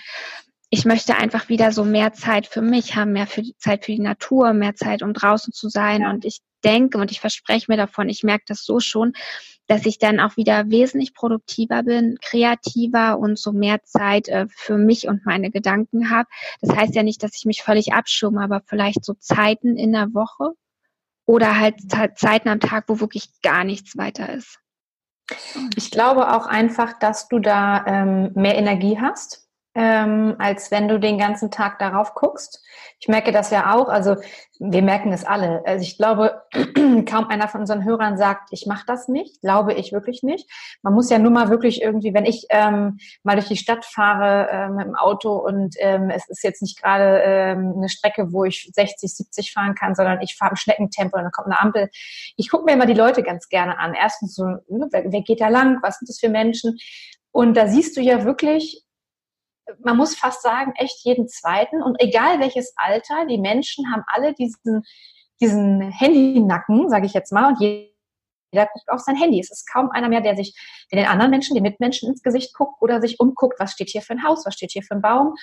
Ich 0.70 0.84
möchte 0.84 1.16
einfach 1.16 1.48
wieder 1.48 1.70
so 1.72 1.84
mehr 1.84 2.12
Zeit 2.12 2.46
für 2.46 2.62
mich 2.62 2.96
haben, 2.96 3.12
mehr 3.12 3.26
für 3.26 3.42
die 3.42 3.56
Zeit 3.56 3.84
für 3.84 3.92
die 3.92 4.00
Natur, 4.00 4.52
mehr 4.52 4.74
Zeit, 4.74 5.02
um 5.02 5.12
draußen 5.12 5.52
zu 5.52 5.68
sein. 5.68 6.02
Ja. 6.02 6.10
Und 6.10 6.24
ich 6.24 6.40
denke 6.64 6.98
und 6.98 7.12
ich 7.12 7.20
verspreche 7.20 7.66
mir 7.68 7.76
davon, 7.76 8.08
ich 8.08 8.24
merke 8.24 8.44
das 8.48 8.64
so 8.64 8.80
schon, 8.80 9.12
dass 9.68 9.86
ich 9.86 9.98
dann 9.98 10.20
auch 10.20 10.36
wieder 10.36 10.68
wesentlich 10.68 11.14
produktiver 11.14 11.82
bin, 11.82 12.18
kreativer 12.20 13.18
und 13.18 13.38
so 13.38 13.52
mehr 13.52 13.82
Zeit 13.84 14.28
äh, 14.28 14.46
für 14.48 14.76
mich 14.76 15.06
und 15.06 15.24
meine 15.24 15.50
Gedanken 15.50 16.10
habe. 16.10 16.28
Das 16.60 16.76
heißt 16.76 16.94
ja 16.94 17.02
nicht, 17.02 17.22
dass 17.22 17.36
ich 17.36 17.44
mich 17.44 17.62
völlig 17.62 17.92
abschumme, 17.92 18.42
aber 18.42 18.62
vielleicht 18.66 19.04
so 19.04 19.14
Zeiten 19.14 19.76
in 19.76 19.92
der 19.92 20.14
Woche 20.14 20.52
oder 21.26 21.58
halt 21.58 21.80
Zeiten 22.16 22.48
am 22.48 22.60
Tag, 22.60 22.84
wo 22.88 23.00
wirklich 23.00 23.30
gar 23.42 23.64
nichts 23.64 23.96
weiter 23.96 24.32
ist. 24.32 24.60
Ich 25.76 25.90
glaube 25.90 26.32
auch 26.32 26.46
einfach, 26.46 26.98
dass 27.00 27.28
du 27.28 27.40
da 27.40 27.84
ähm, 27.86 28.30
mehr 28.34 28.56
Energie 28.56 28.98
hast 29.00 29.45
ähm, 29.76 30.36
als 30.38 30.70
wenn 30.70 30.88
du 30.88 30.98
den 30.98 31.18
ganzen 31.18 31.50
Tag 31.50 31.78
darauf 31.78 32.14
guckst. 32.14 32.64
Ich 32.98 33.08
merke 33.08 33.30
das 33.30 33.50
ja 33.50 33.74
auch, 33.74 33.88
also 33.88 34.16
wir 34.58 34.80
merken 34.80 35.12
es 35.12 35.22
alle. 35.22 35.62
Also 35.66 35.82
ich 35.82 35.98
glaube, 35.98 36.42
kaum 37.06 37.28
einer 37.28 37.46
von 37.46 37.60
unseren 37.60 37.84
Hörern 37.84 38.16
sagt, 38.16 38.48
ich 38.52 38.66
mache 38.66 38.84
das 38.86 39.06
nicht, 39.06 39.42
glaube 39.42 39.74
ich 39.74 39.92
wirklich 39.92 40.22
nicht. 40.22 40.50
Man 40.80 40.94
muss 40.94 41.10
ja 41.10 41.18
nur 41.18 41.30
mal 41.30 41.50
wirklich 41.50 41.82
irgendwie, 41.82 42.14
wenn 42.14 42.24
ich 42.24 42.46
ähm, 42.48 42.96
mal 43.22 43.34
durch 43.34 43.48
die 43.48 43.58
Stadt 43.58 43.84
fahre 43.84 44.48
ähm, 44.50 44.78
dem 44.78 44.94
Auto 44.94 45.34
und 45.34 45.76
ähm, 45.78 46.08
es 46.08 46.26
ist 46.26 46.42
jetzt 46.42 46.62
nicht 46.62 46.80
gerade 46.80 47.20
ähm, 47.22 47.74
eine 47.76 47.90
Strecke, 47.90 48.32
wo 48.32 48.44
ich 48.44 48.70
60, 48.74 49.14
70 49.14 49.52
fahren 49.52 49.74
kann, 49.74 49.94
sondern 49.94 50.22
ich 50.22 50.36
fahre 50.36 50.52
im 50.52 50.56
Schneckentempo 50.56 51.18
und 51.18 51.24
dann 51.24 51.32
kommt 51.32 51.48
eine 51.48 51.60
Ampel. 51.60 51.90
Ich 52.36 52.50
gucke 52.50 52.64
mir 52.64 52.72
immer 52.72 52.86
die 52.86 52.94
Leute 52.94 53.22
ganz 53.22 53.50
gerne 53.50 53.78
an. 53.78 53.92
Erstens 53.92 54.34
so, 54.34 54.44
ne, 54.44 54.88
wer, 54.90 55.12
wer 55.12 55.20
geht 55.20 55.42
da 55.42 55.48
lang? 55.48 55.80
Was 55.82 55.98
sind 55.98 56.08
das 56.08 56.18
für 56.18 56.30
Menschen? 56.30 56.78
Und 57.30 57.58
da 57.58 57.68
siehst 57.68 57.98
du 57.98 58.00
ja 58.00 58.24
wirklich, 58.24 58.85
man 59.80 59.96
muss 59.96 60.16
fast 60.16 60.42
sagen, 60.42 60.72
echt 60.76 61.04
jeden 61.04 61.28
zweiten. 61.28 61.82
Und 61.82 62.00
egal 62.00 62.40
welches 62.40 62.74
Alter, 62.76 63.26
die 63.28 63.38
Menschen 63.38 63.92
haben 63.92 64.02
alle 64.06 64.32
diesen, 64.34 64.84
diesen 65.40 65.80
Handynacken, 65.80 66.88
sage 66.88 67.06
ich 67.06 67.12
jetzt 67.14 67.32
mal, 67.32 67.48
und 67.48 67.60
jeder 67.60 68.66
guckt 68.72 68.88
auf 68.88 69.00
sein 69.00 69.16
Handy. 69.16 69.40
Es 69.40 69.50
ist 69.50 69.70
kaum 69.70 69.90
einer 69.90 70.08
mehr, 70.08 70.20
der 70.20 70.36
sich 70.36 70.56
den 70.92 71.06
anderen 71.06 71.30
Menschen, 71.30 71.54
den 71.54 71.62
Mitmenschen 71.62 72.08
ins 72.08 72.22
Gesicht 72.22 72.54
guckt 72.54 72.80
oder 72.80 73.00
sich 73.00 73.20
umguckt, 73.20 73.58
was 73.58 73.72
steht 73.72 73.90
hier 73.90 74.02
für 74.02 74.14
ein 74.14 74.22
Haus, 74.22 74.46
was 74.46 74.54
steht 74.54 74.72
hier 74.72 74.82
für 74.82 74.94
ein 74.94 75.02
Baum. 75.02 75.34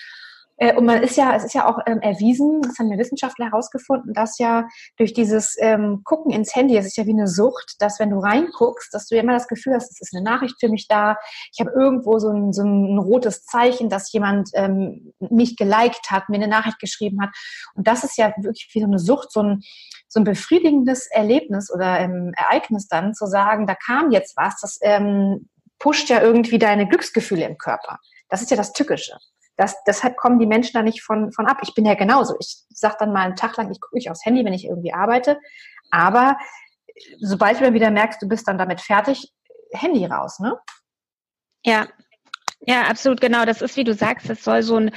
Äh, 0.58 0.76
und 0.76 0.86
man 0.86 1.02
ist 1.02 1.18
ja, 1.18 1.36
es 1.36 1.44
ist 1.44 1.54
ja 1.54 1.68
auch 1.68 1.80
ähm, 1.88 2.00
erwiesen, 2.02 2.62
das 2.62 2.78
haben 2.78 2.92
ja 2.92 2.98
Wissenschaftler 2.98 3.48
herausgefunden, 3.48 4.14
dass 4.14 4.38
ja 4.38 4.68
durch 4.98 5.14
dieses 5.14 5.56
ähm, 5.60 6.02
Gucken 6.04 6.32
ins 6.32 6.56
Handy, 6.56 6.78
es 6.78 6.86
ist 6.86 6.98
ja 6.98 7.06
wie 7.06 7.14
eine 7.14 7.28
Sucht, 7.28 7.76
dass 7.80 8.00
wenn 8.00 8.12
du 8.12 8.20
reinguckst, 8.20 8.94
dass 8.94 9.08
du 9.08 9.16
ja 9.16 9.24
immer 9.24 9.34
das 9.34 9.48
Gefühl 9.48 9.74
hast, 9.74 9.92
es 9.92 10.02
ist 10.02 10.16
eine 10.16 10.24
Nachricht 10.24 10.56
für 10.60 10.70
mich 10.70 10.88
da, 10.88 11.18
ich 11.52 11.60
habe 11.60 11.72
irgendwo 11.72 12.20
so 12.20 12.30
ein, 12.30 12.54
so 12.54 12.64
ein 12.64 12.98
rotes 13.00 13.46
Zeichen, 13.46 13.90
dass 13.90 14.12
jemand 14.12 14.50
ähm, 14.54 15.14
mich 15.20 15.58
geliked 15.58 16.12
hat, 16.12 16.30
mir 16.30 16.36
eine 16.36 16.48
Nachricht 16.48 16.80
geschrieben 16.80 17.22
hat. 17.22 17.30
Und 17.76 17.88
das 17.88 18.04
ist 18.04 18.18
ja 18.18 18.34
wirklich 18.38 18.70
wie 18.74 18.80
so 18.80 18.88
eine 18.88 19.00
Sucht, 19.00 19.32
so 19.32 19.42
ein, 19.42 19.62
so 20.08 20.20
ein 20.20 20.24
befriedigendes 20.24 21.08
Erlebnis 21.08 21.72
oder 21.74 22.00
ähm, 22.00 22.32
Ereignis 22.38 22.88
dann, 22.88 23.14
zu 23.14 23.26
sagen, 23.26 23.66
da 23.66 23.76
kam 23.76 24.12
jetzt 24.12 24.38
was, 24.38 24.60
das 24.62 24.78
ähm, 24.82 25.50
pusht 25.80 26.10
ja 26.10 26.22
irgendwie 26.22 26.60
deine 26.60 26.88
Glücksgefühle 26.88 27.46
im 27.46 27.58
Körper. 27.58 28.00
Das 28.30 28.42
ist 28.42 28.52
ja 28.52 28.58
das 28.58 28.74
Tückische. 28.74 29.18
Das, 29.56 29.76
deshalb 29.86 30.18
kommen 30.18 30.40
die 30.40 30.46
Menschen 30.46 30.74
da 30.74 30.82
nicht 30.82 31.04
von, 31.04 31.32
von 31.32 31.46
ab. 31.46 31.58
Ich 31.62 31.74
bin 31.76 31.86
ja 31.86 31.94
genauso. 31.94 32.36
Ich 32.40 32.64
sage 32.70 32.96
dann 33.00 33.14
mal 33.14 33.26
einen 33.26 33.36
Tag 33.36 33.56
lang, 33.58 33.72
ich 33.72 33.80
gucke 33.80 33.96
nicht 33.96 34.10
aufs 34.10 34.26
Handy, 34.26 34.44
wenn 34.44 34.54
ich 34.54 34.66
irgendwie 34.66 34.94
arbeite. 34.94 35.40
Aber 35.92 36.38
sobald 37.20 37.60
du 37.60 37.64
dann 37.66 37.74
wieder 37.74 37.92
merkst, 37.92 38.22
du 38.22 38.28
bist 38.28 38.48
dann 38.48 38.58
damit 38.58 38.82
fertig, 38.82 39.32
Handy 39.72 40.06
raus, 40.06 40.40
ne? 40.40 40.58
Ja, 41.66 41.88
ja, 42.66 42.84
absolut, 42.84 43.20
genau. 43.20 43.46
Das 43.46 43.62
ist, 43.62 43.76
wie 43.76 43.84
du 43.84 43.94
sagst, 43.94 44.30
das 44.30 44.44
soll 44.44 44.64
so 44.64 44.78
ein, 44.78 44.90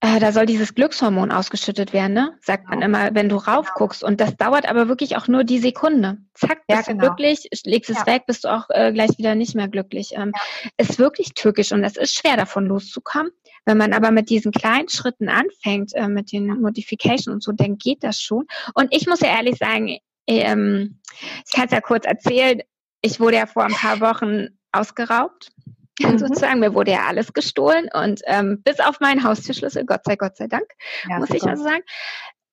äh, 0.00 0.20
da 0.20 0.30
soll 0.30 0.44
dieses 0.44 0.74
Glückshormon 0.74 1.30
ausgeschüttet 1.30 1.92
werden, 1.92 2.12
ne? 2.12 2.36
Sagt 2.42 2.68
man 2.68 2.80
genau. 2.80 2.98
immer, 2.98 3.14
wenn 3.14 3.30
du 3.30 3.36
raufguckst. 3.36 4.04
Und 4.04 4.20
das 4.20 4.36
dauert 4.36 4.68
aber 4.68 4.88
wirklich 4.88 5.16
auch 5.16 5.26
nur 5.26 5.44
die 5.44 5.58
Sekunde. 5.58 6.18
Zack, 6.34 6.66
bist 6.66 6.86
ja, 6.86 6.92
genau. 6.92 7.00
du 7.00 7.06
glücklich, 7.14 7.48
legst 7.64 7.88
es 7.88 7.98
ja. 7.98 8.06
weg, 8.06 8.24
bist 8.26 8.44
du 8.44 8.48
auch 8.48 8.68
äh, 8.68 8.92
gleich 8.92 9.16
wieder 9.16 9.34
nicht 9.34 9.54
mehr 9.54 9.68
glücklich. 9.68 10.12
Ähm, 10.14 10.32
ja. 10.34 10.70
Ist 10.76 10.98
wirklich 10.98 11.32
tückisch 11.32 11.72
und 11.72 11.82
es 11.82 11.96
ist 11.96 12.14
schwer, 12.14 12.36
davon 12.36 12.66
loszukommen. 12.66 13.32
Wenn 13.68 13.76
man 13.76 13.92
aber 13.92 14.12
mit 14.12 14.30
diesen 14.30 14.50
kleinen 14.50 14.88
Schritten 14.88 15.28
anfängt, 15.28 15.94
äh, 15.94 16.08
mit 16.08 16.32
den 16.32 16.46
Modifications 16.62 17.28
und 17.28 17.42
so, 17.42 17.52
dann 17.52 17.76
geht 17.76 18.02
das 18.02 18.18
schon. 18.18 18.46
Und 18.72 18.88
ich 18.96 19.06
muss 19.06 19.20
ja 19.20 19.28
ehrlich 19.28 19.58
sagen, 19.58 19.98
ähm, 20.26 20.98
ich 21.46 21.52
kann 21.52 21.66
es 21.66 21.72
ja 21.72 21.82
kurz 21.82 22.06
erzählen, 22.06 22.62
ich 23.02 23.20
wurde 23.20 23.36
ja 23.36 23.44
vor 23.44 23.64
ein 23.64 23.74
paar 23.74 24.00
Wochen 24.00 24.48
ausgeraubt. 24.72 25.50
Mhm. 26.00 26.16
Sozusagen, 26.16 26.60
mir 26.60 26.74
wurde 26.74 26.92
ja 26.92 27.06
alles 27.08 27.32
gestohlen 27.32 27.88
und 27.92 28.20
ähm, 28.26 28.62
bis 28.62 28.78
auf 28.78 29.00
meinen 29.00 29.24
Haustürschlüssel, 29.24 29.84
Gott 29.84 30.02
sei 30.04 30.14
Gott 30.14 30.36
sei 30.36 30.46
Dank, 30.46 30.70
ja, 31.08 31.18
muss 31.18 31.30
ich 31.30 31.42
also 31.42 31.64
sagen. 31.64 31.82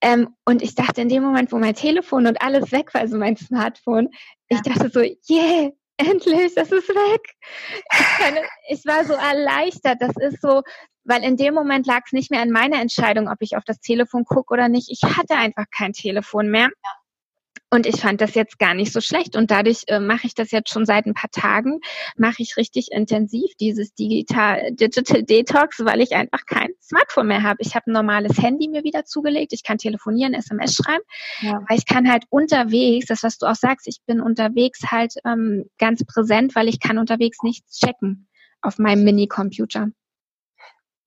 Ähm, 0.01 0.29
und 0.45 0.63
ich 0.63 0.73
dachte 0.73 1.01
in 1.01 1.09
dem 1.09 1.21
Moment, 1.21 1.51
wo 1.51 1.59
mein 1.59 1.75
Telefon 1.75 2.25
und 2.25 2.41
alles 2.41 2.71
weg 2.71 2.91
war, 2.95 3.01
also 3.01 3.19
mein 3.19 3.37
Smartphone, 3.37 4.09
ja. 4.49 4.57
ich 4.57 4.61
dachte 4.63 4.89
so, 4.89 4.99
yeah, 5.31 5.69
endlich, 5.97 6.55
das 6.55 6.71
ist 6.71 6.89
weg. 6.89 7.35
Ich, 7.91 8.17
kann, 8.17 8.35
ich 8.69 8.85
war 8.85 9.05
so 9.05 9.13
erleichtert. 9.13 10.01
Das 10.01 10.15
ist 10.19 10.41
so, 10.41 10.63
weil 11.05 11.23
in 11.23 11.37
dem 11.37 11.53
Moment 11.53 11.87
lag 11.87 12.01
es 12.05 12.11
nicht 12.11 12.31
mehr 12.31 12.41
an 12.41 12.51
meiner 12.51 12.81
Entscheidung, 12.81 13.29
ob 13.29 13.37
ich 13.39 13.55
auf 13.55 13.63
das 13.63 13.79
Telefon 13.79 14.25
gucke 14.25 14.53
oder 14.53 14.67
nicht. 14.67 14.89
Ich 14.89 15.01
hatte 15.03 15.35
einfach 15.35 15.65
kein 15.71 15.93
Telefon 15.93 16.49
mehr. 16.49 16.69
Und 17.71 17.87
ich 17.87 17.99
fand 17.99 18.21
das 18.21 18.35
jetzt 18.35 18.59
gar 18.59 18.73
nicht 18.73 18.93
so 18.93 19.01
schlecht. 19.01 19.35
Und 19.35 19.51
dadurch 19.51 19.83
äh, 19.87 19.99
mache 19.99 20.27
ich 20.27 20.35
das 20.35 20.51
jetzt 20.51 20.69
schon 20.69 20.85
seit 20.85 21.05
ein 21.07 21.13
paar 21.13 21.31
Tagen, 21.31 21.79
mache 22.15 22.41
ich 22.41 22.57
richtig 22.57 22.89
intensiv 22.91 23.51
dieses 23.59 23.93
Digital, 23.93 24.71
Digital 24.71 25.23
Detox, 25.23 25.79
weil 25.83 25.99
ich 25.99 26.13
einfach 26.13 26.45
kein 26.45 26.69
Smartphone 26.81 27.27
mehr 27.27 27.43
habe. 27.43 27.57
Ich 27.59 27.75
habe 27.75 27.89
ein 27.89 27.93
normales 27.93 28.37
Handy 28.41 28.69
mir 28.69 28.83
wieder 28.83 29.03
zugelegt. 29.03 29.51
Ich 29.51 29.63
kann 29.63 29.77
telefonieren, 29.77 30.33
SMS 30.33 30.75
schreiben. 30.75 31.03
Ja. 31.41 31.57
Aber 31.57 31.75
ich 31.75 31.85
kann 31.85 32.09
halt 32.09 32.25
unterwegs, 32.29 33.07
das 33.07 33.23
was 33.23 33.39
du 33.39 33.47
auch 33.47 33.55
sagst, 33.55 33.87
ich 33.87 33.99
bin 34.05 34.21
unterwegs 34.21 34.91
halt 34.91 35.15
ähm, 35.25 35.65
ganz 35.77 36.05
präsent, 36.05 36.55
weil 36.55 36.69
ich 36.69 36.79
kann 36.79 36.97
unterwegs 36.97 37.39
nichts 37.43 37.79
checken 37.79 38.29
auf 38.61 38.77
meinem 38.77 39.03
Mini-Computer. 39.03 39.89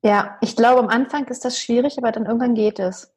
Ja, 0.02 0.38
ich 0.40 0.56
glaube, 0.56 0.80
am 0.80 0.88
Anfang 0.88 1.26
ist 1.26 1.44
das 1.44 1.58
schwierig, 1.58 1.98
aber 1.98 2.12
dann 2.12 2.26
irgendwann 2.26 2.54
geht 2.54 2.78
es. 2.78 3.12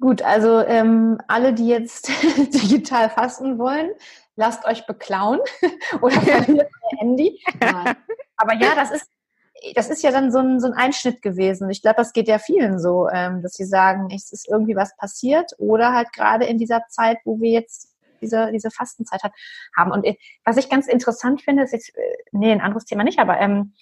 Gut, 0.00 0.22
also 0.22 0.60
ähm, 0.60 1.18
alle, 1.28 1.52
die 1.52 1.68
jetzt 1.68 2.08
digital 2.38 3.10
fasten 3.10 3.58
wollen, 3.58 3.90
lasst 4.34 4.64
euch 4.64 4.86
beklauen 4.86 5.40
oder 6.00 6.12
verliert 6.22 6.70
euer 6.70 6.98
Handy. 6.98 7.42
Aber 8.36 8.54
ja, 8.54 8.74
das 8.74 8.90
ist, 8.90 9.10
das 9.74 9.90
ist 9.90 10.02
ja 10.02 10.10
dann 10.10 10.32
so 10.32 10.38
ein, 10.38 10.58
so 10.58 10.68
ein 10.68 10.72
Einschnitt 10.72 11.20
gewesen. 11.20 11.68
Ich 11.68 11.82
glaube, 11.82 11.96
das 11.98 12.14
geht 12.14 12.28
ja 12.28 12.38
vielen 12.38 12.78
so, 12.78 13.08
ähm, 13.10 13.42
dass 13.42 13.52
sie 13.52 13.66
sagen, 13.66 14.08
es 14.10 14.32
ist 14.32 14.48
irgendwie 14.48 14.76
was 14.76 14.96
passiert 14.96 15.52
oder 15.58 15.92
halt 15.92 16.14
gerade 16.14 16.46
in 16.46 16.56
dieser 16.56 16.86
Zeit, 16.88 17.18
wo 17.24 17.38
wir 17.40 17.50
jetzt 17.50 17.94
diese, 18.22 18.50
diese 18.52 18.70
Fastenzeit 18.70 19.22
hat, 19.22 19.32
haben. 19.76 19.92
Und 19.92 20.06
was 20.44 20.56
ich 20.56 20.70
ganz 20.70 20.86
interessant 20.86 21.42
finde, 21.42 21.64
ist 21.64 21.72
jetzt, 21.72 21.94
äh, 21.94 22.16
nee, 22.32 22.52
ein 22.52 22.62
anderes 22.62 22.86
Thema 22.86 23.04
nicht, 23.04 23.18
aber 23.18 23.38
ähm, 23.38 23.74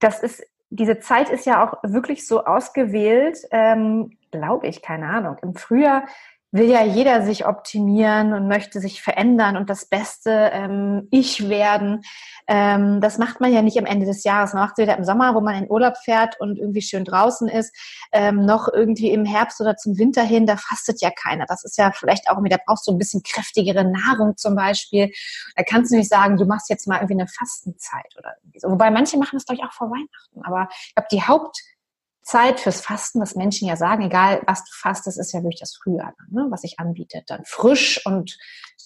das 0.00 0.22
ist, 0.22 0.42
diese 0.70 1.00
Zeit 1.00 1.28
ist 1.28 1.46
ja 1.46 1.64
auch 1.64 1.74
wirklich 1.82 2.26
so 2.26 2.44
ausgewählt, 2.44 3.38
ähm, 3.50 4.16
glaube 4.30 4.68
ich, 4.68 4.82
keine 4.82 5.08
Ahnung. 5.08 5.36
Im 5.42 5.54
Frühjahr 5.54 6.04
will 6.52 6.68
ja 6.68 6.84
jeder 6.84 7.22
sich 7.22 7.46
optimieren 7.46 8.32
und 8.32 8.48
möchte 8.48 8.80
sich 8.80 9.02
verändern 9.02 9.56
und 9.56 9.70
das 9.70 9.86
beste 9.86 10.50
ähm, 10.52 11.06
Ich 11.10 11.48
werden. 11.48 12.02
Ähm, 12.48 13.00
das 13.00 13.18
macht 13.18 13.40
man 13.40 13.52
ja 13.52 13.62
nicht 13.62 13.78
am 13.78 13.86
Ende 13.86 14.04
des 14.04 14.24
Jahres. 14.24 14.52
Man 14.52 14.64
macht 14.64 14.72
es 14.72 14.82
weder 14.82 14.98
im 14.98 15.04
Sommer, 15.04 15.34
wo 15.34 15.40
man 15.40 15.54
in 15.54 15.70
Urlaub 15.70 15.96
fährt 15.98 16.40
und 16.40 16.58
irgendwie 16.58 16.82
schön 16.82 17.04
draußen 17.04 17.48
ist, 17.48 17.74
ähm, 18.12 18.44
noch 18.44 18.68
irgendwie 18.72 19.10
im 19.10 19.24
Herbst 19.24 19.60
oder 19.60 19.76
zum 19.76 19.96
Winter 19.96 20.22
hin. 20.22 20.46
Da 20.46 20.56
fastet 20.56 21.00
ja 21.00 21.10
keiner. 21.10 21.46
Das 21.46 21.64
ist 21.64 21.78
ja 21.78 21.92
vielleicht 21.92 22.28
auch 22.28 22.34
irgendwie, 22.34 22.50
da 22.50 22.58
brauchst 22.66 22.86
du 22.88 22.92
ein 22.92 22.98
bisschen 22.98 23.22
kräftigere 23.22 23.84
Nahrung 23.84 24.36
zum 24.36 24.56
Beispiel. 24.56 25.12
Da 25.54 25.62
kannst 25.62 25.92
du 25.92 25.96
nicht 25.96 26.10
sagen, 26.10 26.36
du 26.36 26.46
machst 26.46 26.68
jetzt 26.68 26.88
mal 26.88 26.96
irgendwie 26.96 27.20
eine 27.20 27.28
Fastenzeit 27.28 28.16
oder 28.18 28.34
irgendwie 28.42 28.58
so. 28.58 28.68
Wobei 28.70 28.90
manche 28.90 29.18
machen 29.18 29.36
das, 29.36 29.44
glaube 29.44 29.60
ich, 29.60 29.64
auch 29.64 29.72
vor 29.72 29.90
Weihnachten. 29.90 30.42
Aber 30.42 30.68
ich 30.70 30.94
glaube, 30.94 31.08
die 31.12 31.22
Haupt 31.22 31.60
Zeit 32.30 32.60
fürs 32.60 32.80
Fasten, 32.80 33.20
was 33.20 33.34
Menschen 33.34 33.66
ja 33.66 33.76
sagen, 33.76 34.04
egal 34.04 34.42
was 34.46 34.64
du 34.64 34.70
fastest, 34.72 35.18
ist 35.18 35.32
ja 35.32 35.42
wirklich 35.42 35.60
das 35.60 35.76
Frühjahr, 35.76 36.14
ne, 36.30 36.46
was 36.50 36.62
sich 36.62 36.78
anbietet. 36.78 37.24
Dann 37.28 37.44
frisch 37.44 38.00
und 38.06 38.38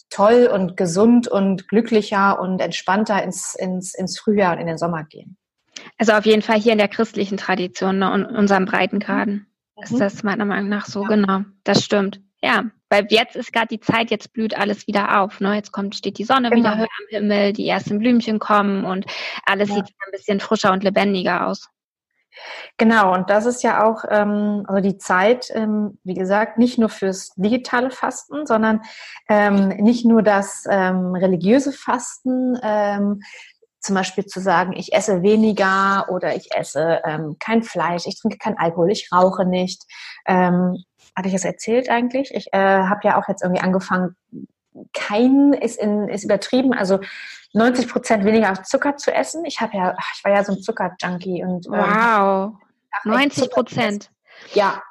toll 0.09 0.49
und 0.53 0.77
gesund 0.77 1.29
und 1.29 1.69
glücklicher 1.69 2.41
und 2.41 2.61
entspannter 2.61 3.23
ins, 3.23 3.55
ins, 3.55 3.95
ins 3.95 4.19
Frühjahr 4.19 4.55
und 4.55 4.61
in 4.61 4.67
den 4.67 4.79
Sommer 4.79 5.05
gehen. 5.05 5.37
Also 5.99 6.13
auf 6.13 6.25
jeden 6.25 6.41
Fall 6.41 6.59
hier 6.59 6.73
in 6.73 6.79
der 6.79 6.89
christlichen 6.89 7.37
Tradition 7.37 7.99
ne, 7.99 8.11
und 8.13 8.25
unserem 8.25 8.65
Breitengraden 8.65 9.47
mhm. 9.77 9.83
ist 9.83 10.01
das 10.01 10.23
meiner 10.23 10.47
Meinung 10.47 10.71
nach 10.71 10.87
so, 10.87 11.03
ja. 11.03 11.09
genau. 11.09 11.41
Das 11.65 11.85
stimmt. 11.85 12.21
Ja, 12.43 12.65
weil 12.89 13.07
jetzt 13.11 13.37
ist 13.37 13.53
gerade 13.53 13.69
die 13.69 13.81
Zeit, 13.81 14.11
jetzt 14.11 14.33
blüht 14.33 14.57
alles 14.57 14.87
wieder 14.87 15.21
auf. 15.21 15.41
Ne? 15.41 15.55
Jetzt 15.55 15.73
kommt, 15.73 15.95
steht 15.95 16.19
die 16.19 16.25
Sonne 16.25 16.51
genau. 16.51 16.61
wieder 16.61 16.79
höher 16.79 16.89
am 16.99 17.07
Himmel, 17.09 17.53
die 17.53 17.69
ersten 17.69 17.99
Blümchen 17.99 18.39
kommen 18.39 18.85
und 18.85 19.07
alles 19.45 19.69
ja. 19.69 19.77
sieht 19.77 19.87
ein 19.87 20.13
bisschen 20.13 20.41
frischer 20.41 20.73
und 20.73 20.85
lebendiger 20.85 21.47
aus. 21.47 21.69
Genau, 22.79 23.15
und 23.15 23.31
das 23.31 23.47
ist 23.47 23.63
ja 23.63 23.85
auch 23.85 24.05
ähm, 24.09 24.65
also 24.67 24.81
die 24.81 24.99
Zeit, 24.99 25.51
ähm, 25.55 25.99
wie 26.05 26.15
gesagt, 26.15 26.59
nicht 26.59 26.79
nur 26.79 26.89
fürs 26.89 27.31
digitale 27.37 27.91
Fasten, 27.91 28.47
sondern 28.47 28.83
ähm, 29.29 29.69
nicht 29.69 30.05
nur 30.05 30.23
das 30.23 30.65
ähm, 30.69 31.15
religiöse 31.15 31.73
Fasten, 31.73 32.59
ähm, 32.63 33.21
zum 33.81 33.95
Beispiel 33.95 34.25
zu 34.25 34.41
sagen, 34.41 34.73
ich 34.73 34.95
esse 34.95 35.23
weniger 35.23 36.07
oder 36.09 36.35
ich 36.35 36.49
esse 36.55 37.01
ähm, 37.05 37.37
kein 37.39 37.63
Fleisch, 37.63 38.07
ich 38.07 38.19
trinke 38.19 38.39
kein 38.39 38.59
Alkohol, 38.59 38.91
ich 38.91 39.11
rauche 39.13 39.45
nicht. 39.45 39.83
Ähm, 40.27 40.83
hatte 41.15 41.29
ich 41.29 41.35
das 41.35 41.45
erzählt 41.45 41.91
eigentlich? 41.91 42.33
Ich 42.35 42.49
äh, 42.53 42.59
habe 42.59 43.01
ja 43.05 43.21
auch 43.21 43.29
jetzt 43.29 43.43
irgendwie 43.43 43.63
angefangen, 43.63 44.17
kein 44.93 45.53
ist, 45.53 45.79
in, 45.79 46.09
ist 46.09 46.25
übertrieben, 46.25 46.73
also 46.73 47.01
90 47.53 47.89
Prozent 47.89 48.25
weniger 48.25 48.55
Zucker 48.65 48.97
zu 48.97 49.13
essen. 49.13 49.45
Ich 49.45 49.61
habe 49.61 49.77
ja, 49.77 49.97
ich 50.17 50.25
war 50.25 50.33
ja 50.33 50.45
so 50.45 50.53
ein 50.53 50.61
Zuckerjunkie 50.61 51.45
und 51.45 51.67
ähm, 51.67 51.73
wow, 51.73 52.53
ähm, 53.05 53.13
90 53.13 53.51
Prozent. 53.51 54.11
Ja, 54.53 54.83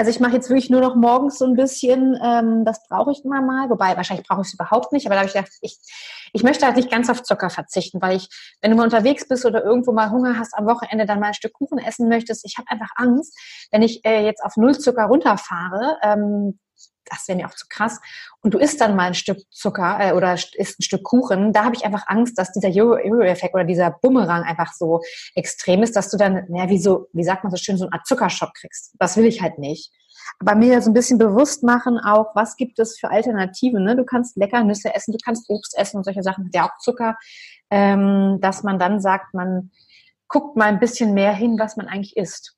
also 0.00 0.10
ich 0.10 0.20
mache 0.20 0.32
jetzt 0.32 0.48
wirklich 0.48 0.70
nur 0.70 0.80
noch 0.80 0.94
morgens 0.94 1.38
so 1.38 1.44
ein 1.44 1.56
bisschen, 1.56 2.18
ähm, 2.22 2.64
das 2.64 2.86
brauche 2.88 3.12
ich 3.12 3.22
immer 3.22 3.42
mal, 3.42 3.68
wobei 3.68 3.96
wahrscheinlich 3.96 4.26
brauche 4.26 4.40
ich 4.40 4.48
es 4.48 4.54
überhaupt 4.54 4.92
nicht, 4.92 5.04
aber 5.04 5.14
da 5.14 5.20
habe 5.20 5.28
ich 5.28 5.34
gedacht, 5.34 5.52
ich, 5.60 5.78
ich 6.32 6.42
möchte 6.42 6.64
halt 6.64 6.76
nicht 6.76 6.90
ganz 6.90 7.10
auf 7.10 7.22
Zucker 7.22 7.50
verzichten, 7.50 8.00
weil 8.00 8.16
ich, 8.16 8.28
wenn 8.62 8.70
du 8.70 8.78
mal 8.78 8.84
unterwegs 8.84 9.28
bist 9.28 9.44
oder 9.44 9.62
irgendwo 9.62 9.92
mal 9.92 10.10
Hunger 10.10 10.38
hast, 10.38 10.56
am 10.56 10.66
Wochenende 10.66 11.04
dann 11.04 11.20
mal 11.20 11.28
ein 11.28 11.34
Stück 11.34 11.52
Kuchen 11.52 11.78
essen 11.78 12.08
möchtest, 12.08 12.46
ich 12.46 12.56
habe 12.56 12.70
einfach 12.70 12.90
Angst, 12.96 13.36
wenn 13.72 13.82
ich 13.82 14.04
äh, 14.06 14.24
jetzt 14.24 14.42
auf 14.42 14.56
Null 14.56 14.78
Zucker 14.78 15.04
runterfahre, 15.04 15.98
ähm, 16.02 16.58
das 17.10 17.26
wäre 17.28 17.36
mir 17.36 17.46
auch 17.46 17.54
zu 17.54 17.66
krass. 17.68 18.00
Und 18.40 18.54
du 18.54 18.58
isst 18.58 18.80
dann 18.80 18.96
mal 18.96 19.08
ein 19.08 19.14
Stück 19.14 19.38
Zucker 19.50 19.98
äh, 20.00 20.12
oder 20.12 20.34
isst 20.34 20.80
ein 20.80 20.82
Stück 20.82 21.02
Kuchen, 21.02 21.52
da 21.52 21.64
habe 21.64 21.74
ich 21.74 21.84
einfach 21.84 22.04
Angst, 22.06 22.38
dass 22.38 22.52
dieser 22.52 22.68
Jojo-Effekt 22.68 23.54
oder 23.54 23.64
dieser 23.64 23.90
Bumerang 23.90 24.42
einfach 24.42 24.72
so 24.72 25.00
extrem 25.34 25.82
ist, 25.82 25.96
dass 25.96 26.10
du 26.10 26.16
dann, 26.16 26.44
naja, 26.48 26.68
wie 26.68 26.78
so, 26.78 27.08
wie 27.12 27.24
sagt 27.24 27.44
man 27.44 27.50
so 27.50 27.56
schön, 27.56 27.76
so 27.76 27.84
eine 27.84 27.92
Art 27.94 28.06
Zuckerschock 28.06 28.54
kriegst. 28.54 28.94
Das 28.98 29.16
will 29.16 29.24
ich 29.24 29.42
halt 29.42 29.58
nicht. 29.58 29.92
Aber 30.38 30.54
mir 30.54 30.80
so 30.80 30.90
ein 30.90 30.94
bisschen 30.94 31.18
bewusst 31.18 31.62
machen 31.62 31.98
auch, 31.98 32.34
was 32.34 32.56
gibt 32.56 32.78
es 32.78 32.98
für 32.98 33.10
Alternativen. 33.10 33.82
Ne? 33.84 33.96
Du 33.96 34.04
kannst 34.04 34.36
lecker 34.36 34.62
Nüsse 34.62 34.94
essen, 34.94 35.12
du 35.12 35.18
kannst 35.24 35.48
Obst 35.48 35.76
essen 35.76 35.96
und 35.96 36.04
solche 36.04 36.22
Sachen, 36.22 36.50
ja 36.54 36.66
auch 36.66 36.78
Zucker, 36.78 37.16
ähm, 37.70 38.38
dass 38.40 38.62
man 38.62 38.78
dann 38.78 39.00
sagt, 39.00 39.34
man 39.34 39.70
guckt 40.28 40.56
mal 40.56 40.66
ein 40.66 40.78
bisschen 40.78 41.14
mehr 41.14 41.32
hin, 41.32 41.58
was 41.58 41.76
man 41.76 41.88
eigentlich 41.88 42.16
isst. 42.16 42.56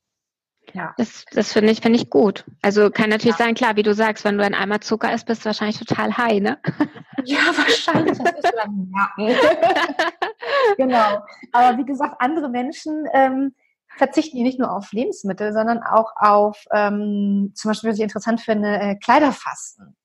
Ja. 0.74 0.94
Das, 0.96 1.24
das 1.32 1.52
finde 1.52 1.72
ich, 1.72 1.80
finde 1.80 1.98
ich 1.98 2.08
gut. 2.08 2.44
Also 2.62 2.90
kann 2.90 3.10
natürlich 3.10 3.38
ja. 3.38 3.44
sein, 3.44 3.54
klar, 3.54 3.76
wie 3.76 3.82
du 3.82 3.94
sagst, 3.94 4.24
wenn 4.24 4.38
du 4.38 4.44
ein 4.44 4.54
Eimer 4.54 4.80
Zucker 4.80 5.12
isst, 5.12 5.26
bist 5.26 5.42
du 5.42 5.46
wahrscheinlich 5.46 5.78
total 5.78 6.16
high, 6.16 6.40
ne? 6.40 6.58
Ja, 7.24 7.38
wahrscheinlich. 7.56 8.18
Das 8.18 8.32
ist 8.32 8.52
dann 8.56 8.90
merken. 8.90 9.38
genau. 10.76 11.22
Aber 11.52 11.78
wie 11.78 11.84
gesagt, 11.84 12.16
andere 12.18 12.48
Menschen 12.48 13.06
ähm, 13.12 13.54
verzichten 13.96 14.36
hier 14.36 14.46
nicht 14.46 14.58
nur 14.58 14.72
auf 14.72 14.90
Lebensmittel, 14.92 15.52
sondern 15.52 15.82
auch 15.82 16.12
auf, 16.16 16.64
ähm, 16.72 17.52
zum 17.54 17.70
Beispiel, 17.70 17.90
was 17.90 17.98
ich 17.98 18.02
interessant 18.02 18.40
finde, 18.40 18.68
äh, 18.68 18.96
Kleiderfasten 18.96 19.96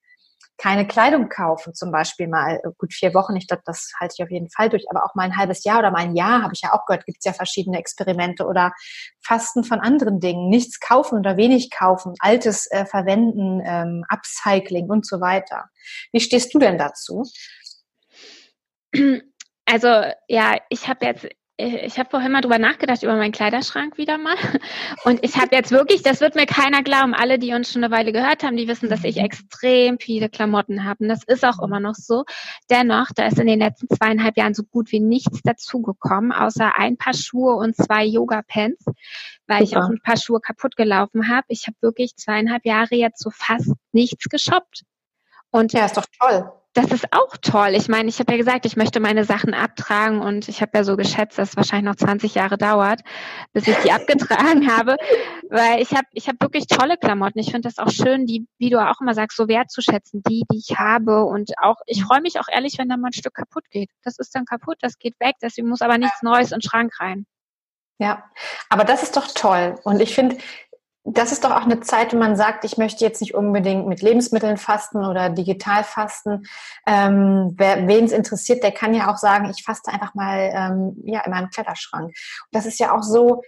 keine 0.58 0.88
Kleidung 0.88 1.30
kaufen, 1.30 1.74
zum 1.74 1.92
Beispiel 1.92 2.28
mal 2.28 2.60
äh, 2.64 2.70
gut 2.78 2.94
vier 2.94 3.14
Wochen, 3.14 3.36
ich 3.36 3.48
glaube, 3.48 3.64
das 3.66 3.92
halte 4.00 4.16
ich 4.18 4.24
auf 4.24 4.32
jeden 4.32 4.50
Fall 4.50 4.70
durch, 4.70 4.86
aber 4.90 5.04
auch 5.06 5.16
mal 5.16 5.24
ein 5.24 5.38
halbes 5.38 5.64
Jahr 5.64 5.80
oder 5.80 5.92
mal 5.92 6.00
ein 6.00 6.16
Jahr, 6.16 6.42
habe 6.42 6.54
ich 6.54 6.62
ja 6.62 6.74
auch 6.74 6.86
gehört, 6.86 7.06
gibt 7.06 7.20
es 7.20 7.26
ja 7.26 7.34
verschiedene 7.34 7.78
Experimente 7.78 8.46
oder 8.46 8.74
Fasten 9.22 9.64
von 9.64 9.80
anderen 9.80 10.20
Dingen, 10.20 10.50
nichts 10.50 10.80
kaufen 10.80 11.20
oder 11.20 11.38
wenig 11.38 11.70
kaufen, 11.72 12.14
Altes 12.20 12.70
äh, 12.72 12.86
verwenden, 12.86 13.62
ähm, 13.66 14.04
Upcycling 14.10 14.90
und 14.90 15.06
so 15.06 15.22
weiter. 15.22 15.66
Wie 16.12 16.20
stehst 16.20 16.54
du 16.54 16.60
denn 16.60 16.78
dazu? 16.78 17.24
Also 19.70 19.88
ja, 20.30 20.56
ich 20.70 20.88
habe 20.88 21.06
jetzt 21.06 21.28
ich 21.60 21.98
habe 21.98 22.10
vorhin 22.10 22.32
mal 22.32 22.42
drüber 22.42 22.60
nachgedacht, 22.60 23.02
über 23.02 23.16
meinen 23.16 23.32
Kleiderschrank 23.32 23.98
wieder 23.98 24.20
mal. 24.20 24.36
Und 25.06 25.24
ich 25.24 25.38
habe 25.38 25.56
jetzt 25.56 25.72
wirklich, 25.72 26.04
das 26.04 26.22
wird 26.22 26.36
mir 26.36 26.46
keiner 26.46 26.84
glauben, 26.84 27.16
alle, 27.16 27.40
die 27.40 27.54
uns 27.54 27.72
schon 27.72 27.84
eine 27.84 27.94
Weile 27.94 28.14
gehört 28.14 28.44
haben, 28.44 28.58
die 28.58 28.68
wissen, 28.68 28.90
dass 28.90 29.04
ich 29.04 29.16
mhm. 29.16 29.26
extrem 29.26 30.00
viele 30.00 30.30
Klamotten 30.30 30.86
habe. 30.86 31.04
Und 31.04 31.10
das 31.10 31.24
ist 31.24 31.44
auch 31.44 31.60
immer 31.64 31.80
noch 31.80 31.96
so. 31.96 32.26
Dennoch, 32.70 33.08
da 33.16 33.26
ist 33.26 33.40
in 33.40 33.48
den 33.48 33.60
letzten 33.60 33.90
zweieinhalb 33.90 34.38
Jahren 34.38 34.54
so 34.54 34.64
gut 34.64 34.92
wie 34.92 35.00
nichts 35.00 35.42
dazugekommen, 35.42 36.32
außer 36.32 36.78
ein 36.78 36.96
paar 36.96 37.16
Schuhe 37.16 37.56
und 37.56 37.76
zwei 37.76 38.06
Yoga-Pants, 38.06 38.86
weil 39.48 39.66
Super. 39.66 39.70
ich 39.70 39.78
auch 39.78 39.90
ein 39.90 40.02
paar 40.04 40.18
Schuhe 40.18 40.40
kaputt 40.40 40.76
gelaufen 40.76 41.28
habe. 41.28 41.48
Ich 41.48 41.66
habe 41.66 41.78
wirklich 41.82 42.16
zweieinhalb 42.18 42.66
Jahre 42.66 42.96
jetzt 42.96 43.20
so 43.20 43.32
fast 43.32 43.74
nichts 43.92 44.30
geshoppt. 44.30 44.84
Und 45.50 45.74
ja, 45.74 45.86
ist 45.86 45.98
doch 45.98 46.06
toll 46.20 46.52
das 46.78 46.92
ist 46.92 47.12
auch 47.12 47.36
toll. 47.42 47.70
Ich 47.74 47.88
meine, 47.88 48.08
ich 48.08 48.20
habe 48.20 48.32
ja 48.32 48.38
gesagt, 48.38 48.68
ich 48.68 48.78
möchte 48.78 49.00
meine 49.00 49.24
Sachen 49.24 49.56
abtragen 49.56 50.22
und 50.22 50.48
ich 50.48 50.62
habe 50.62 50.72
ja 50.76 50.84
so 50.84 50.96
geschätzt, 50.96 51.40
dass 51.40 51.50
es 51.50 51.58
wahrscheinlich 51.58 51.90
noch 51.90 51.96
20 51.96 52.36
Jahre 52.36 52.60
dauert, 52.60 53.02
bis 53.52 53.68
ich 53.68 53.76
die 53.78 53.92
abgetragen 53.92 54.72
habe, 54.72 54.98
weil 55.50 55.82
ich 55.82 55.94
habe 55.94 56.06
ich 56.12 56.28
habe 56.28 56.38
wirklich 56.40 56.68
tolle 56.68 56.98
Klamotten. 56.98 57.40
Ich 57.40 57.50
finde 57.50 57.68
das 57.68 57.80
auch 57.80 57.90
schön, 57.90 58.28
die, 58.28 58.46
wie 58.60 58.70
du 58.70 58.80
auch 58.80 59.02
immer 59.02 59.16
sagst, 59.16 59.38
so 59.38 59.48
wertzuschätzen, 59.48 60.22
die, 60.28 60.44
die 60.52 60.60
ich 60.60 60.78
habe 60.78 61.26
und 61.26 61.52
auch 61.60 61.78
ich 61.88 62.04
freue 62.04 62.22
mich 62.22 62.40
auch 62.40 62.48
ehrlich, 62.48 62.78
wenn 62.78 62.90
da 62.90 62.98
mal 62.98 63.08
ein 63.08 63.14
Stück 63.14 63.34
kaputt 63.34 63.64
geht. 63.72 63.90
Das 64.04 64.20
ist 64.20 64.36
dann 64.36 64.46
kaputt, 64.46 64.78
das 64.82 65.00
geht 65.00 65.20
weg, 65.20 65.34
deswegen 65.42 65.70
muss 65.70 65.82
aber 65.82 65.98
nichts 65.98 66.22
Neues 66.22 66.52
in 66.52 66.60
den 66.60 66.70
Schrank 66.70 66.94
rein. 67.00 67.26
Ja, 68.00 68.24
aber 68.70 68.84
das 68.84 69.02
ist 69.02 69.18
doch 69.18 69.28
toll. 69.34 69.80
Und 69.84 70.00
ich 70.00 70.14
finde, 70.14 70.38
das 71.10 71.32
ist 71.32 71.46
doch 71.46 71.52
auch 71.52 71.64
eine 71.64 71.80
Zeit, 71.80 72.12
wenn 72.12 72.20
man 72.20 72.36
sagt, 72.36 72.66
ich 72.66 72.78
möchte 72.78 73.06
jetzt 73.06 73.22
nicht 73.22 73.34
unbedingt 73.34 73.88
mit 73.88 74.02
Lebensmitteln 74.02 74.58
fasten 74.58 75.06
oder 75.06 75.30
digital 75.30 75.86
fasten. 75.86 76.46
Ähm, 76.86 77.56
wen 77.58 78.06
es 78.06 78.12
interessiert, 78.12 78.62
der 78.62 78.74
kann 78.74 78.94
ja 78.94 79.10
auch 79.10 79.18
sagen, 79.18 79.50
ich 79.50 79.64
faste 79.64 79.92
einfach 79.92 80.16
mal 80.16 80.52
ähm, 80.54 80.98
ja, 81.06 81.22
in 81.22 81.32
meinem 81.32 81.50
Kleiderschrank. 81.50 82.08
Und 82.08 82.16
das 82.52 82.66
ist 82.66 82.80
ja 82.80 82.94
auch 82.94 83.04
so, 83.04 83.42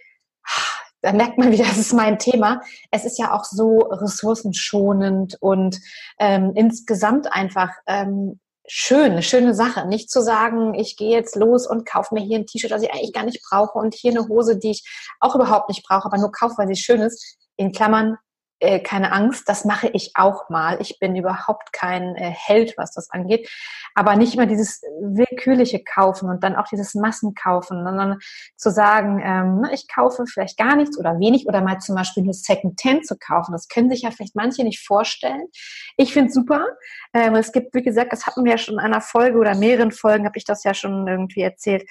da 1.02 1.12
merkt 1.12 1.38
man 1.38 1.52
wieder, 1.52 1.64
das 1.68 1.78
ist 1.78 1.92
mein 1.92 2.18
Thema. 2.18 2.62
Es 2.92 3.04
ist 3.04 3.20
ja 3.20 3.34
auch 3.34 3.44
so 3.44 3.80
ressourcenschonend 3.80 5.36
und 5.42 5.82
ähm, 6.18 6.54
insgesamt 6.56 7.34
einfach 7.34 7.72
ähm, 7.88 8.40
schön, 8.70 9.12
eine 9.12 9.24
schöne 9.24 9.54
Sache. 9.54 9.86
Nicht 9.86 10.10
zu 10.10 10.22
sagen, 10.22 10.76
ich 10.76 10.96
gehe 10.96 11.12
jetzt 11.12 11.36
los 11.36 11.68
und 11.68 11.86
kaufe 11.86 12.14
mir 12.14 12.22
hier 12.22 12.40
ein 12.40 12.46
T-Shirt, 12.46 12.72
das 12.72 12.84
ich 12.84 12.94
eigentlich 12.94 13.14
gar 13.14 13.26
nicht 13.26 13.44
brauche 13.50 13.78
und 13.78 13.96
hier 13.96 14.12
eine 14.12 14.30
Hose, 14.30 14.58
die 14.58 14.72
ich 14.72 14.88
auch 15.20 15.36
überhaupt 15.36 15.68
nicht 15.68 15.86
brauche, 15.86 16.06
aber 16.06 16.18
nur 16.18 16.32
kaufe, 16.32 16.56
weil 16.58 16.68
sie 16.68 16.82
schön 16.82 17.02
ist 17.02 17.36
in 17.60 17.72
Klammern 17.74 18.18
äh, 18.62 18.80
keine 18.82 19.14
Angst, 19.14 19.48
das 19.48 19.64
mache 19.64 19.88
ich 19.94 20.12
auch 20.16 20.50
mal. 20.50 20.82
Ich 20.82 21.00
bin 21.00 21.16
überhaupt 21.16 21.72
kein 21.72 22.16
äh, 22.16 22.30
Held, 22.30 22.74
was 22.78 22.92
das 22.92 23.10
angeht. 23.10 23.50
Aber 23.96 24.18
nicht 24.18 24.34
immer 24.34 24.48
dieses 24.48 24.82
willkürliche 25.02 25.82
Kaufen 25.82 26.30
und 26.30 26.44
dann 26.44 26.58
auch 26.58 26.68
dieses 26.68 26.94
Massenkaufen, 26.94 27.86
sondern 27.86 28.20
zu 28.58 28.70
sagen, 28.70 29.22
ähm, 29.24 29.66
ich 29.74 29.88
kaufe 29.88 30.26
vielleicht 30.26 30.58
gar 30.58 30.76
nichts 30.76 31.00
oder 31.00 31.20
wenig 31.20 31.48
oder 31.48 31.62
mal 31.62 31.80
zum 31.80 31.96
Beispiel 31.96 32.24
nur 32.24 32.34
Second-Hand 32.34 33.08
zu 33.08 33.18
kaufen. 33.18 33.54
Das 33.54 33.70
können 33.70 33.90
sich 33.90 34.02
ja 34.02 34.12
vielleicht 34.12 34.36
manche 34.36 34.64
nicht 34.64 34.86
vorstellen. 34.86 35.48
Ich 35.96 36.12
finde 36.12 36.28
es 36.28 36.34
super. 36.34 36.66
Ähm, 37.14 37.36
es 37.36 37.54
gibt, 37.54 37.74
wie 37.74 37.84
gesagt, 37.84 38.12
das 38.12 38.26
hatten 38.26 38.44
wir 38.44 38.52
ja 38.52 38.58
schon 38.58 38.76
in 38.76 38.82
einer 38.82 39.02
Folge 39.02 39.38
oder 39.38 39.56
mehreren 39.56 39.92
Folgen, 39.92 40.26
habe 40.26 40.38
ich 40.38 40.46
das 40.46 40.66
ja 40.66 40.74
schon 40.74 41.08
irgendwie 41.08 41.42
erzählt, 41.42 41.84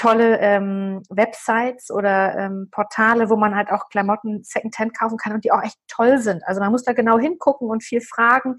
tolle 0.00 0.38
ähm, 0.40 1.02
Websites 1.10 1.90
oder 1.90 2.34
ähm, 2.34 2.68
Portale, 2.70 3.28
wo 3.28 3.36
man 3.36 3.54
halt 3.54 3.70
auch 3.70 3.90
Klamotten 3.90 4.42
Secondhand 4.42 4.98
kaufen 4.98 5.18
kann 5.18 5.34
und 5.34 5.44
die 5.44 5.52
auch 5.52 5.62
echt 5.62 5.76
toll 5.88 6.18
sind. 6.18 6.42
Also 6.46 6.60
man 6.62 6.72
muss 6.72 6.84
da 6.84 6.94
genau 6.94 7.18
hingucken 7.18 7.68
und 7.68 7.84
viel 7.84 8.00
fragen, 8.00 8.56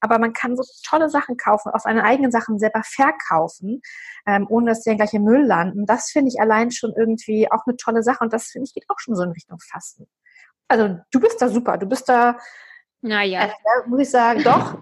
aber 0.00 0.18
man 0.18 0.34
kann 0.34 0.54
so 0.54 0.62
tolle 0.86 1.08
Sachen 1.08 1.38
kaufen, 1.38 1.72
auch 1.72 1.80
seine 1.80 2.04
eigenen 2.04 2.30
Sachen 2.30 2.58
selber 2.58 2.82
verkaufen, 2.84 3.80
ähm, 4.26 4.46
ohne 4.50 4.66
dass 4.66 4.82
die 4.82 4.90
dann 4.90 4.98
gleich 4.98 5.14
im 5.14 5.24
Müll 5.24 5.46
landen. 5.46 5.86
Das 5.86 6.10
finde 6.10 6.28
ich 6.28 6.38
allein 6.38 6.70
schon 6.70 6.92
irgendwie 6.94 7.50
auch 7.50 7.66
eine 7.66 7.76
tolle 7.76 8.02
Sache 8.02 8.22
und 8.22 8.32
das 8.34 8.48
finde 8.48 8.66
ich 8.66 8.74
geht 8.74 8.84
auch 8.88 8.98
schon 8.98 9.16
so 9.16 9.22
in 9.22 9.30
Richtung 9.30 9.58
Fasten. 9.60 10.06
Also 10.68 10.98
du 11.10 11.20
bist 11.20 11.40
da 11.40 11.48
super, 11.48 11.78
du 11.78 11.86
bist 11.86 12.06
da 12.10 12.36
naja. 13.02 13.40
Also, 13.40 13.54
da 13.64 13.88
muss 13.88 14.00
ich 14.00 14.10
sagen, 14.10 14.44
doch, 14.44 14.78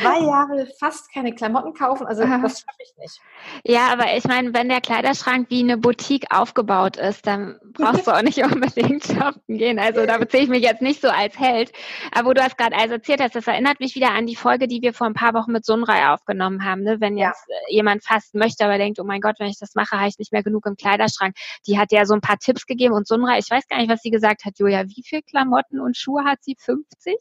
zwei 0.00 0.18
Jahre 0.26 0.66
fast 0.78 1.12
keine 1.12 1.32
Klamotten 1.32 1.72
kaufen, 1.72 2.04
also 2.04 2.24
Aha. 2.24 2.38
das 2.38 2.60
schaffe 2.60 2.78
ich 2.82 2.92
nicht. 2.98 3.20
Ja, 3.64 3.92
aber 3.92 4.16
ich 4.16 4.24
meine, 4.24 4.52
wenn 4.52 4.68
der 4.68 4.80
Kleiderschrank 4.80 5.46
wie 5.50 5.62
eine 5.62 5.78
Boutique 5.78 6.26
aufgebaut 6.30 6.96
ist, 6.96 7.28
dann 7.28 7.60
brauchst 7.72 8.08
du 8.08 8.10
auch 8.10 8.22
nicht 8.22 8.38
unbedingt 8.44 9.04
shoppen 9.04 9.56
gehen. 9.56 9.78
Also 9.78 10.04
da 10.04 10.18
beziehe 10.18 10.42
ich 10.42 10.48
mich 10.48 10.62
jetzt 10.62 10.82
nicht 10.82 11.00
so 11.00 11.08
als 11.08 11.38
Held. 11.38 11.70
Aber 12.12 12.30
wo 12.30 12.34
du 12.34 12.40
das 12.40 12.56
gerade 12.56 12.76
also 12.76 12.94
erzählt 12.94 13.20
hast, 13.20 13.36
das 13.36 13.46
erinnert 13.46 13.78
mich 13.78 13.94
wieder 13.94 14.10
an 14.10 14.26
die 14.26 14.36
Folge, 14.36 14.66
die 14.66 14.82
wir 14.82 14.92
vor 14.92 15.06
ein 15.06 15.14
paar 15.14 15.34
Wochen 15.34 15.52
mit 15.52 15.64
Sunrei 15.64 16.08
aufgenommen 16.08 16.64
haben. 16.64 16.82
Ne? 16.82 17.00
Wenn 17.00 17.16
jetzt 17.16 17.44
ja. 17.48 17.56
jemand 17.68 18.04
fasten 18.04 18.40
möchte, 18.40 18.64
aber 18.64 18.78
denkt, 18.78 18.98
oh 18.98 19.04
mein 19.04 19.20
Gott, 19.20 19.36
wenn 19.38 19.48
ich 19.48 19.60
das 19.60 19.76
mache, 19.76 19.96
habe 19.96 20.08
ich 20.08 20.18
nicht 20.18 20.32
mehr 20.32 20.42
genug 20.42 20.66
im 20.66 20.74
Kleiderschrank. 20.74 21.36
Die 21.68 21.78
hat 21.78 21.92
ja 21.92 22.04
so 22.04 22.14
ein 22.14 22.20
paar 22.20 22.38
Tipps 22.38 22.66
gegeben 22.66 22.94
und 22.94 23.06
Sunrei, 23.06 23.38
ich 23.38 23.48
weiß 23.48 23.68
gar 23.68 23.78
nicht, 23.78 23.90
was 23.90 24.00
sie 24.02 24.10
gesagt 24.10 24.44
hat, 24.44 24.58
Julia, 24.58 24.84
wie 24.88 25.04
viel 25.06 25.22
Klamotten 25.22 25.80
und 25.80 25.96
Schuhe 25.96 26.24
hat 26.24 26.42
sie? 26.42 26.56
50? 26.58 27.16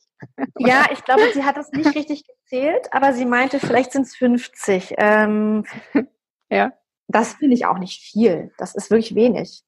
Ja, 0.57 0.85
ich 0.91 1.03
glaube, 1.03 1.23
sie 1.33 1.43
hat 1.43 1.57
das 1.57 1.71
nicht 1.71 1.95
richtig 1.95 2.25
gezählt, 2.25 2.87
aber 2.91 3.13
sie 3.13 3.25
meinte, 3.25 3.59
vielleicht 3.59 3.91
sind 3.91 4.03
es 4.03 4.15
50. 4.15 4.95
Ähm, 4.97 5.65
ja. 6.49 6.73
Das 7.07 7.33
finde 7.33 7.55
ich 7.55 7.65
auch 7.65 7.79
nicht 7.79 8.01
viel. 8.01 8.51
Das 8.57 8.75
ist 8.75 8.91
wirklich 8.91 9.15
wenig. 9.15 9.63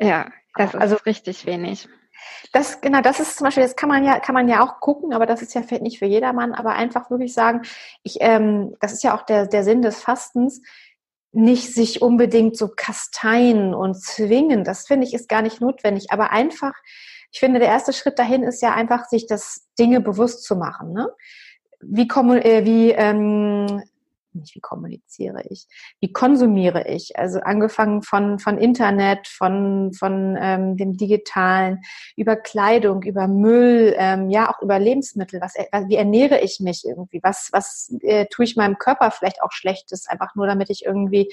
Ja, 0.00 0.30
das 0.54 0.74
ist 0.74 0.80
also 0.80 0.96
richtig 1.04 1.44
wenig. 1.44 1.88
Das, 2.52 2.80
genau, 2.80 3.00
das 3.00 3.18
ist 3.18 3.36
zum 3.36 3.46
Beispiel, 3.46 3.62
das 3.62 3.76
kann 3.76 3.88
man 3.88 4.04
ja, 4.04 4.20
kann 4.20 4.34
man 4.34 4.48
ja 4.48 4.62
auch 4.62 4.80
gucken, 4.80 5.12
aber 5.12 5.26
das 5.26 5.42
ist 5.42 5.54
ja 5.54 5.62
vielleicht 5.62 5.82
nicht 5.82 5.98
für 5.98 6.06
jedermann, 6.06 6.52
aber 6.52 6.72
einfach 6.72 7.10
wirklich 7.10 7.34
sagen, 7.34 7.62
ich, 8.02 8.18
ähm, 8.20 8.76
das 8.80 8.92
ist 8.92 9.02
ja 9.02 9.16
auch 9.16 9.22
der, 9.22 9.46
der 9.46 9.64
Sinn 9.64 9.82
des 9.82 10.00
Fastens, 10.00 10.62
nicht 11.32 11.72
sich 11.72 12.02
unbedingt 12.02 12.56
so 12.56 12.68
kasteien 12.68 13.74
und 13.74 13.94
zwingen. 14.02 14.64
Das 14.64 14.86
finde 14.86 15.06
ich 15.06 15.14
ist 15.14 15.28
gar 15.28 15.42
nicht 15.42 15.60
notwendig, 15.60 16.10
aber 16.10 16.30
einfach 16.30 16.74
ich 17.32 17.38
finde, 17.40 17.60
der 17.60 17.68
erste 17.68 17.92
Schritt 17.92 18.18
dahin 18.18 18.42
ist 18.42 18.60
ja 18.60 18.74
einfach, 18.74 19.04
sich 19.04 19.26
das 19.26 19.68
Dinge 19.78 20.00
bewusst 20.00 20.44
zu 20.44 20.56
machen. 20.56 20.92
Ne? 20.92 21.08
Wie, 21.80 22.08
äh, 22.08 22.64
wie 22.64 22.90
ähm, 22.90 23.82
nicht 24.34 24.54
wie 24.54 24.60
kommuniziere 24.60 25.42
ich, 25.48 25.66
wie 26.00 26.12
konsumiere 26.12 26.88
ich? 26.88 27.18
Also 27.18 27.40
angefangen 27.40 28.02
von, 28.02 28.38
von 28.38 28.58
Internet, 28.58 29.28
von, 29.28 29.92
von 29.92 30.36
ähm, 30.40 30.76
dem 30.76 30.96
Digitalen, 30.96 31.80
über 32.16 32.36
Kleidung, 32.36 33.02
über 33.02 33.28
Müll, 33.28 33.94
ähm, 33.96 34.30
ja 34.30 34.50
auch 34.52 34.62
über 34.62 34.78
Lebensmittel. 34.78 35.40
Was, 35.40 35.54
wie 35.88 35.96
ernähre 35.96 36.40
ich 36.40 36.60
mich 36.60 36.84
irgendwie? 36.84 37.20
Was, 37.22 37.48
was 37.52 37.94
äh, 38.02 38.26
tue 38.26 38.44
ich 38.44 38.56
meinem 38.56 38.78
Körper 38.78 39.10
vielleicht 39.10 39.42
auch 39.42 39.52
Schlechtes, 39.52 40.08
einfach 40.08 40.34
nur 40.34 40.46
damit 40.46 40.70
ich 40.70 40.84
irgendwie 40.84 41.32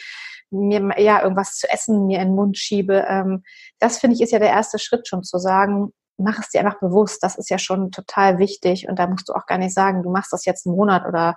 mir 0.50 1.00
ja 1.00 1.22
irgendwas 1.22 1.58
zu 1.58 1.70
essen 1.70 2.08
mir 2.08 2.20
in 2.20 2.30
den 2.30 2.36
Mund 2.36 2.58
schiebe. 2.58 3.06
Ähm, 3.08 3.44
das 3.80 4.00
finde 4.00 4.16
ich 4.16 4.22
ist 4.22 4.32
ja 4.32 4.40
der 4.40 4.50
erste 4.50 4.80
Schritt 4.80 5.08
schon 5.08 5.24
zu 5.24 5.38
sagen, 5.38 5.92
mach 6.18 6.40
es 6.40 6.50
dir 6.50 6.62
einfach 6.62 6.80
bewusst. 6.80 7.24
Das 7.24 7.38
ist 7.38 7.50
ja 7.50 7.60
schon 7.60 7.92
total 7.92 8.40
wichtig 8.40 8.88
und 8.90 8.98
da 9.00 9.08
musst 9.08 9.30
du 9.30 9.34
auch 9.34 9.46
gar 9.46 9.58
nicht 9.58 9.74
sagen, 9.74 10.04
du 10.04 10.12
machst 10.12 10.34
das 10.34 10.46
jetzt 10.46 10.66
einen 10.66 10.76
Monat 10.76 11.06
oder 11.06 11.36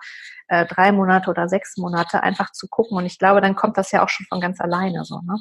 äh, 0.51 0.67
drei 0.67 0.91
Monate 0.91 1.31
oder 1.31 1.49
sechs 1.49 1.77
Monate, 1.77 2.25
einfach 2.25 2.51
zu 2.51 2.67
gucken. 2.69 2.97
Und 2.97 3.07
ich 3.07 3.19
glaube, 3.19 3.41
dann 3.41 3.55
kommt 3.55 3.79
das 3.79 3.93
ja 3.93 4.05
auch 4.05 4.09
schon 4.09 4.27
von 4.27 4.41
ganz 4.41 4.61
alleine 4.61 5.05
so, 5.05 5.21
ne? 5.21 5.37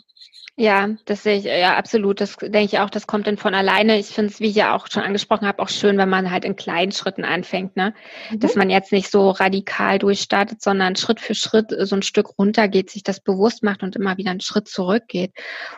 Ja, 0.56 0.90
das 1.06 1.24
sehe 1.24 1.38
ich, 1.38 1.46
ja, 1.46 1.78
absolut. 1.78 2.22
Das 2.22 2.36
denke 2.36 2.66
ich 2.66 2.80
auch, 2.80 2.90
das 2.90 3.08
kommt 3.08 3.26
dann 3.26 3.38
von 3.38 3.56
alleine. 3.56 3.98
Ich 3.98 4.08
finde 4.08 4.32
es, 4.32 4.40
wie 4.40 4.50
ich 4.50 4.56
ja 4.56 4.76
auch 4.76 4.88
schon 4.88 5.02
angesprochen 5.02 5.48
habe, 5.48 5.64
auch 5.64 5.70
schön, 5.70 5.98
wenn 5.98 6.10
man 6.10 6.30
halt 6.30 6.46
in 6.46 6.58
kleinen 6.58 6.92
Schritten 6.92 7.24
anfängt, 7.24 7.76
ne? 7.76 7.96
Mhm. 8.30 8.40
Dass 8.40 8.56
man 8.56 8.70
jetzt 8.70 8.92
nicht 8.92 9.10
so 9.10 9.32
radikal 9.32 9.98
durchstartet, 9.98 10.62
sondern 10.62 10.96
Schritt 10.96 11.22
für 11.22 11.34
Schritt 11.34 11.74
so 11.88 11.96
ein 11.96 12.04
Stück 12.04 12.38
runtergeht, 12.38 12.92
sich 12.92 13.02
das 13.02 13.20
bewusst 13.20 13.64
macht 13.64 13.82
und 13.82 13.96
immer 13.96 14.18
wieder 14.18 14.32
einen 14.32 14.42
Schritt 14.42 14.68
zurückgeht. 14.68 15.32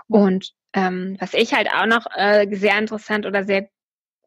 Mhm. 0.10 0.16
Und 0.22 0.52
ähm, 0.74 1.16
was 1.20 1.34
ich 1.36 1.54
halt 1.54 1.70
auch 1.74 1.86
noch 1.86 2.06
äh, 2.16 2.48
sehr 2.54 2.78
interessant 2.78 3.26
oder 3.26 3.46
sehr 3.46 3.70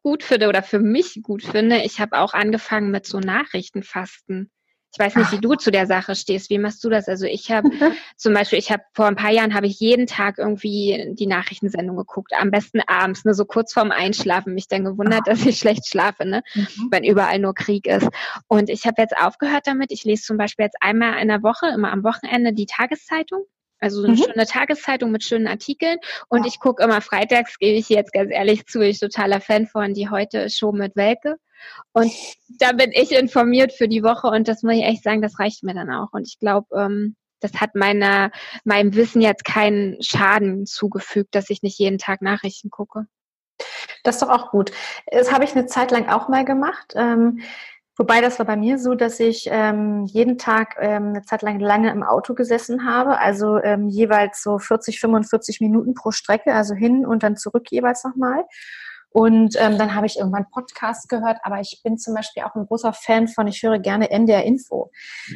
gut 0.01 0.23
finde 0.23 0.47
oder 0.49 0.63
für 0.63 0.79
mich 0.79 1.19
gut 1.21 1.43
finde, 1.43 1.83
ich 1.83 1.99
habe 1.99 2.17
auch 2.17 2.33
angefangen 2.33 2.91
mit 2.91 3.05
so 3.05 3.19
Nachrichtenfasten. 3.19 4.49
Ich 4.95 4.99
weiß 4.99 5.15
nicht, 5.15 5.31
wie 5.33 5.41
du 5.41 5.55
zu 5.55 5.71
der 5.71 5.87
Sache 5.87 6.15
stehst. 6.15 6.49
Wie 6.49 6.57
machst 6.57 6.81
du 6.81 6.89
das? 6.89 7.09
Also 7.09 7.25
ich 7.25 7.51
habe 7.51 7.69
zum 8.15 8.33
Beispiel, 8.33 8.59
ich 8.59 8.71
habe 8.71 8.83
vor 8.93 9.07
ein 9.07 9.17
paar 9.17 9.31
Jahren 9.31 9.53
habe 9.53 9.67
ich 9.67 9.77
jeden 9.81 10.07
Tag 10.07 10.37
irgendwie 10.37 11.11
die 11.11 11.27
Nachrichtensendung 11.27 11.97
geguckt, 11.97 12.31
am 12.33 12.49
besten 12.49 12.79
abends, 12.87 13.25
ne, 13.25 13.33
so 13.33 13.43
kurz 13.43 13.73
vorm 13.73 13.91
Einschlafen, 13.91 14.53
mich 14.53 14.69
dann 14.69 14.85
gewundert, 14.85 15.27
dass 15.27 15.45
ich 15.45 15.59
schlecht 15.59 15.85
schlafe, 15.85 16.25
ne, 16.25 16.43
mhm. 16.53 16.87
wenn 16.91 17.03
überall 17.03 17.39
nur 17.39 17.53
Krieg 17.53 17.87
ist. 17.87 18.07
Und 18.47 18.69
ich 18.69 18.85
habe 18.85 19.01
jetzt 19.01 19.17
aufgehört 19.17 19.67
damit. 19.67 19.91
Ich 19.91 20.05
lese 20.05 20.23
zum 20.23 20.37
Beispiel 20.37 20.63
jetzt 20.63 20.77
einmal 20.79 21.21
in 21.21 21.27
der 21.27 21.43
Woche, 21.43 21.67
immer 21.67 21.91
am 21.91 22.05
Wochenende 22.05 22.53
die 22.53 22.65
Tageszeitung 22.65 23.43
also 23.79 24.01
so 24.01 24.07
eine 24.07 24.15
mhm. 24.15 24.23
schöne 24.23 24.45
Tageszeitung 24.45 25.11
mit 25.11 25.23
schönen 25.23 25.47
Artikeln. 25.47 25.97
Und 26.29 26.43
ja. 26.43 26.47
ich 26.47 26.59
gucke 26.59 26.83
immer 26.83 27.01
freitags, 27.01 27.59
gebe 27.59 27.77
ich 27.77 27.89
jetzt 27.89 28.13
ganz 28.13 28.31
ehrlich 28.31 28.65
zu, 28.65 28.81
ich 28.81 28.99
totaler 28.99 29.41
Fan 29.41 29.67
von 29.67 29.93
die 29.93 30.09
heute 30.09 30.49
Show 30.49 30.71
mit 30.71 30.95
Welke. 30.95 31.35
Und 31.93 32.11
da 32.59 32.71
bin 32.73 32.91
ich 32.91 33.11
informiert 33.11 33.73
für 33.73 33.87
die 33.87 34.03
Woche 34.03 34.27
und 34.27 34.47
das 34.47 34.63
muss 34.63 34.75
ich 34.75 34.83
echt 34.83 35.03
sagen, 35.03 35.21
das 35.21 35.39
reicht 35.39 35.63
mir 35.63 35.73
dann 35.73 35.91
auch. 35.91 36.09
Und 36.11 36.27
ich 36.27 36.39
glaube, 36.39 36.67
ähm, 36.75 37.15
das 37.39 37.53
hat 37.61 37.75
meiner, 37.75 38.31
meinem 38.63 38.95
Wissen 38.95 39.21
jetzt 39.21 39.45
keinen 39.45 40.01
Schaden 40.01 40.65
zugefügt, 40.65 41.35
dass 41.35 41.49
ich 41.49 41.61
nicht 41.61 41.79
jeden 41.79 41.97
Tag 41.97 42.21
Nachrichten 42.21 42.69
gucke. 42.69 43.07
Das 44.03 44.15
ist 44.15 44.21
doch 44.21 44.29
auch 44.29 44.51
gut. 44.51 44.71
Das 45.07 45.31
habe 45.31 45.45
ich 45.45 45.55
eine 45.55 45.65
Zeit 45.65 45.91
lang 45.91 46.09
auch 46.09 46.27
mal 46.27 46.45
gemacht. 46.45 46.93
Ähm, 46.95 47.41
Wobei 47.97 48.19
das 48.19 48.39
war 48.39 48.45
bei 48.45 48.57
mir 48.57 48.77
so, 48.77 48.93
dass 48.93 49.21
ich 49.21 49.47
ähm, 49.49 50.05
jeden 50.05 50.37
Tag 50.37 50.75
ähm, 50.79 51.09
eine 51.09 51.21
Zeit 51.21 51.41
lang 51.43 51.61
lange 51.61 51.91
im 51.91 52.03
Auto 52.03 52.33
gesessen 52.33 52.85
habe, 52.85 53.17
also 53.19 53.57
ähm, 53.57 53.87
jeweils 53.87 54.43
so 54.43 54.59
40, 54.59 54.99
45 54.99 55.61
Minuten 55.61 55.93
pro 55.93 56.11
Strecke, 56.11 56.53
also 56.53 56.75
hin 56.75 57.05
und 57.05 57.23
dann 57.23 57.37
zurück 57.37 57.71
jeweils 57.71 58.03
nochmal. 58.03 58.43
Und 59.15 59.55
ähm, 59.59 59.77
dann 59.77 59.95
habe 59.95 60.07
ich 60.07 60.19
irgendwann 60.19 60.49
Podcast 60.51 61.07
gehört, 61.07 61.37
aber 61.43 61.61
ich 61.61 61.79
bin 61.85 61.97
zum 61.97 62.15
Beispiel 62.15 62.43
auch 62.43 62.53
ein 62.53 62.65
großer 62.65 62.91
Fan 62.91 63.29
von, 63.29 63.47
ich 63.47 63.63
höre 63.63 63.79
gerne 63.79 64.11
NDR 64.11 64.43
Info, 64.43 64.91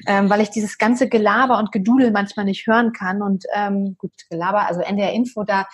ähm, 0.06 0.30
weil 0.30 0.42
ich 0.42 0.50
dieses 0.50 0.78
ganze 0.78 1.08
Gelaber 1.08 1.58
und 1.58 1.72
Gedudel 1.72 2.12
manchmal 2.12 2.44
nicht 2.44 2.68
hören 2.68 2.92
kann. 2.92 3.22
Und 3.22 3.46
ähm, 3.56 3.96
gut, 3.98 4.12
Gelaber, 4.30 4.68
also 4.68 4.82
NDR 4.82 5.14
Info, 5.14 5.46
da 5.46 5.66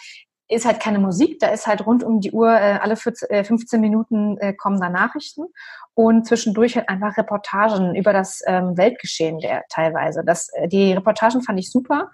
ist 0.48 0.68
halt 0.68 0.80
keine 0.80 1.00
Musik, 1.00 1.40
da 1.40 1.48
ist 1.48 1.66
halt 1.66 1.88
rund 1.88 2.04
um 2.04 2.22
die 2.22 2.32
Uhr, 2.32 2.52
äh, 2.52 2.78
alle 2.80 2.96
14, 2.96 3.28
äh, 3.32 3.44
15 3.44 3.82
Minuten 3.82 4.38
äh, 4.38 4.54
kommen 4.54 4.80
da 4.80 4.90
Nachrichten 4.90 5.48
und 5.96 6.28
zwischendurch 6.28 6.76
halt 6.76 6.90
einfach 6.90 7.18
Reportagen 7.18 7.96
über 7.96 8.14
das 8.14 8.44
ähm, 8.46 8.78
Weltgeschehen 8.78 9.40
der 9.40 9.64
teilweise. 9.70 10.24
Das, 10.24 10.50
äh, 10.54 10.68
die 10.68 10.94
Reportagen 10.94 11.42
fand 11.42 11.58
ich 11.60 11.72
super. 11.72 12.12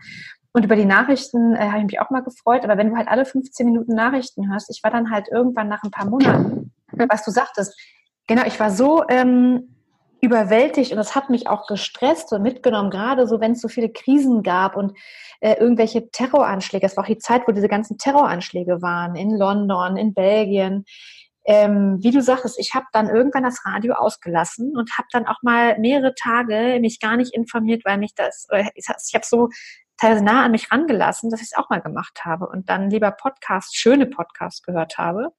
Und 0.54 0.66
über 0.66 0.76
die 0.76 0.86
Nachrichten 0.86 1.56
äh, 1.56 1.70
habe 1.70 1.80
ich 1.80 1.86
mich 1.86 2.00
auch 2.00 2.10
mal 2.10 2.24
gefreut. 2.24 2.64
Aber 2.64 2.78
wenn 2.78 2.90
du 2.90 2.98
halt 2.98 3.08
alle 3.08 3.26
15 3.26 3.66
Minuten 3.66 3.96
Nachrichten 3.96 4.52
hörst, 4.52 4.70
ich 4.70 4.84
war 4.84 4.92
dann 4.92 5.10
halt 5.10 5.28
irgendwann 5.32 5.70
nach 5.70 5.84
ein 5.84 5.92
paar 5.92 6.10
Monaten, 6.10 6.74
was 6.92 7.24
du 7.24 7.32
sagtest, 7.32 7.80
genau, 8.28 8.44
ich 8.46 8.60
war 8.60 8.70
so 8.70 9.04
ähm, 9.08 9.76
überwältigt 10.22 10.92
und 10.92 10.98
das 10.98 11.16
hat 11.16 11.30
mich 11.30 11.48
auch 11.48 11.68
gestresst 11.68 12.32
und 12.32 12.44
mitgenommen, 12.44 12.92
gerade 12.92 13.28
so, 13.28 13.40
wenn 13.40 13.54
es 13.54 13.62
so 13.62 13.68
viele 13.68 13.90
Krisen 13.90 14.44
gab 14.44 14.76
und 14.76 14.96
äh, 15.40 15.54
irgendwelche 15.54 16.12
Terroranschläge. 16.12 16.86
Es 16.86 16.96
war 16.96 17.04
auch 17.04 17.08
die 17.08 17.18
Zeit, 17.18 17.48
wo 17.48 17.52
diese 17.52 17.68
ganzen 17.68 17.98
Terroranschläge 17.98 18.82
waren, 18.82 19.16
in 19.16 19.36
London, 19.36 19.98
in 19.98 20.14
Belgien. 20.14 20.86
Ähm, 21.44 21.98
wie 22.02 22.12
du 22.12 22.22
sagtest, 22.22 22.60
ich 22.60 22.76
habe 22.76 22.86
dann 22.92 23.10
irgendwann 23.10 23.44
das 23.44 23.66
Radio 23.66 23.96
ausgelassen 23.96 24.78
und 24.78 24.96
habe 24.96 25.08
dann 25.12 25.26
auch 25.26 25.42
mal 25.42 25.80
mehrere 25.80 26.14
Tage 26.14 26.78
mich 26.80 27.00
gar 27.00 27.18
nicht 27.18 27.34
informiert, 27.34 27.84
weil 27.84 27.98
mich 27.98 28.14
das, 28.14 28.48
ich 28.76 29.16
habe 29.16 29.26
so 29.26 29.50
teilweise 30.02 30.24
nah 30.24 30.44
an 30.44 30.52
mich 30.52 30.72
rangelassen, 30.72 31.30
dass 31.30 31.42
ich 31.42 31.50
es 31.52 31.58
auch 31.58 31.70
mal 31.70 31.82
gemacht 31.82 32.26
habe 32.26 32.48
und 32.48 32.70
dann 32.70 32.90
lieber 32.90 33.12
Podcasts, 33.12 33.76
schöne 33.76 34.08
Podcasts 34.08 34.64
gehört 34.64 34.98
habe. 34.98 35.30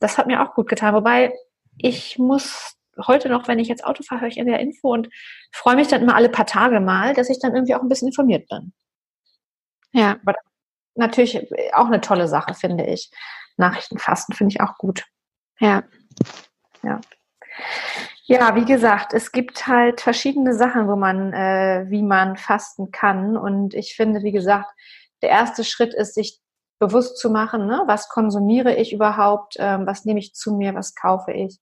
Das 0.00 0.18
hat 0.18 0.26
mir 0.26 0.42
auch 0.42 0.54
gut 0.54 0.68
getan. 0.68 0.94
Wobei 0.94 1.32
ich 1.78 2.18
muss 2.18 2.76
heute 3.06 3.28
noch, 3.28 3.46
wenn 3.46 3.60
ich 3.60 3.68
jetzt 3.68 3.84
Auto 3.84 4.02
fahre, 4.02 4.22
höre 4.22 4.28
ich 4.28 4.38
in 4.38 4.46
der 4.46 4.58
Info 4.58 4.92
und 4.92 5.08
freue 5.52 5.76
mich 5.76 5.86
dann 5.86 6.02
immer 6.02 6.16
alle 6.16 6.28
paar 6.28 6.46
Tage 6.46 6.80
mal, 6.80 7.14
dass 7.14 7.30
ich 7.30 7.38
dann 7.38 7.54
irgendwie 7.54 7.76
auch 7.76 7.82
ein 7.82 7.88
bisschen 7.88 8.08
informiert 8.08 8.48
bin. 8.48 8.72
Ja. 9.92 10.18
Aber 10.22 10.34
natürlich 10.96 11.48
auch 11.72 11.86
eine 11.86 12.00
tolle 12.00 12.26
Sache, 12.26 12.54
finde 12.54 12.84
ich. 12.84 13.08
Nachrichtenfasten 13.56 14.34
finde 14.34 14.54
ich 14.54 14.60
auch 14.60 14.78
gut. 14.78 15.04
Ja. 15.60 15.84
ja. 16.82 17.00
Ja, 18.32 18.54
wie 18.54 18.64
gesagt, 18.64 19.12
es 19.12 19.30
gibt 19.30 19.66
halt 19.66 20.00
verschiedene 20.00 20.54
Sachen, 20.54 20.88
wo 20.88 20.96
man, 20.96 21.34
äh, 21.34 21.84
wie 21.90 22.02
man 22.02 22.38
fasten 22.38 22.90
kann. 22.90 23.36
Und 23.36 23.74
ich 23.74 23.94
finde, 23.94 24.22
wie 24.22 24.32
gesagt, 24.32 24.70
der 25.20 25.28
erste 25.28 25.64
Schritt 25.64 25.92
ist, 25.92 26.14
sich 26.14 26.40
bewusst 26.78 27.18
zu 27.18 27.28
machen, 27.28 27.66
ne? 27.66 27.82
was 27.86 28.08
konsumiere 28.08 28.74
ich 28.74 28.94
überhaupt, 28.94 29.56
ähm, 29.58 29.86
was 29.86 30.06
nehme 30.06 30.18
ich 30.18 30.32
zu 30.32 30.54
mir, 30.54 30.74
was 30.74 30.94
kaufe 30.94 31.30
ich. 31.32 31.58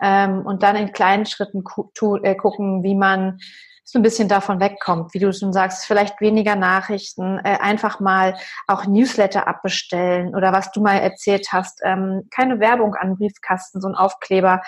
Ähm, 0.00 0.46
und 0.46 0.62
dann 0.62 0.76
in 0.76 0.92
kleinen 0.92 1.26
Schritten 1.26 1.64
gu 1.64 1.90
äh, 2.22 2.36
gucken, 2.36 2.84
wie 2.84 2.94
man 2.94 3.40
so 3.82 3.98
ein 3.98 4.02
bisschen 4.02 4.28
davon 4.28 4.60
wegkommt, 4.60 5.12
wie 5.12 5.18
du 5.18 5.32
schon 5.32 5.52
sagst, 5.52 5.84
vielleicht 5.84 6.20
weniger 6.20 6.56
Nachrichten, 6.56 7.38
äh, 7.44 7.58
einfach 7.60 8.00
mal 8.00 8.36
auch 8.66 8.86
Newsletter 8.86 9.46
abbestellen 9.46 10.34
oder 10.34 10.52
was 10.52 10.70
du 10.70 10.80
mal 10.80 10.96
erzählt 10.96 11.48
hast, 11.52 11.80
ähm, 11.84 12.28
keine 12.30 12.60
Werbung 12.60 12.94
an 12.94 13.16
Briefkasten, 13.16 13.82
so 13.82 13.88
ein 13.88 13.94
Aufkleber, 13.94 14.62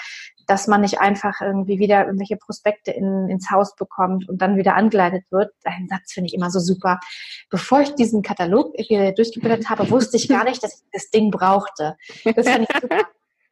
dass 0.47 0.69
man 0.69 0.81
nicht 0.81 1.01
einfach 1.01 1.41
irgendwie 1.41 1.79
wieder 1.79 2.07
irgendwelche 2.07 2.37
Prospekte 2.37 2.91
in, 2.91 3.29
ins 3.29 3.51
Haus 3.51 3.75
bekommt 3.75 4.29
und 4.29 4.41
dann 4.41 4.57
wieder 4.57 4.77
angeleitet 4.77 5.25
wird. 5.31 5.53
Ein 5.65 5.89
Satz 5.89 6.13
finde 6.13 6.29
ich 6.29 6.35
immer 6.35 6.51
so 6.51 6.61
super. 6.61 7.01
Bevor 7.51 7.81
ich 7.81 7.95
diesen 7.95 8.23
Katalog 8.23 8.75
durchgeblättert 8.77 9.69
habe, 9.69 9.91
wusste 9.91 10.17
ich 10.17 10.29
gar 10.29 10.45
nicht, 10.45 10.63
dass 10.63 10.75
ich 10.75 10.89
das 10.93 11.11
Ding 11.11 11.31
brauchte. 11.31 11.97
Das 12.25 12.49
fand 12.49 12.69
ich 12.69 12.81
super. 12.81 13.05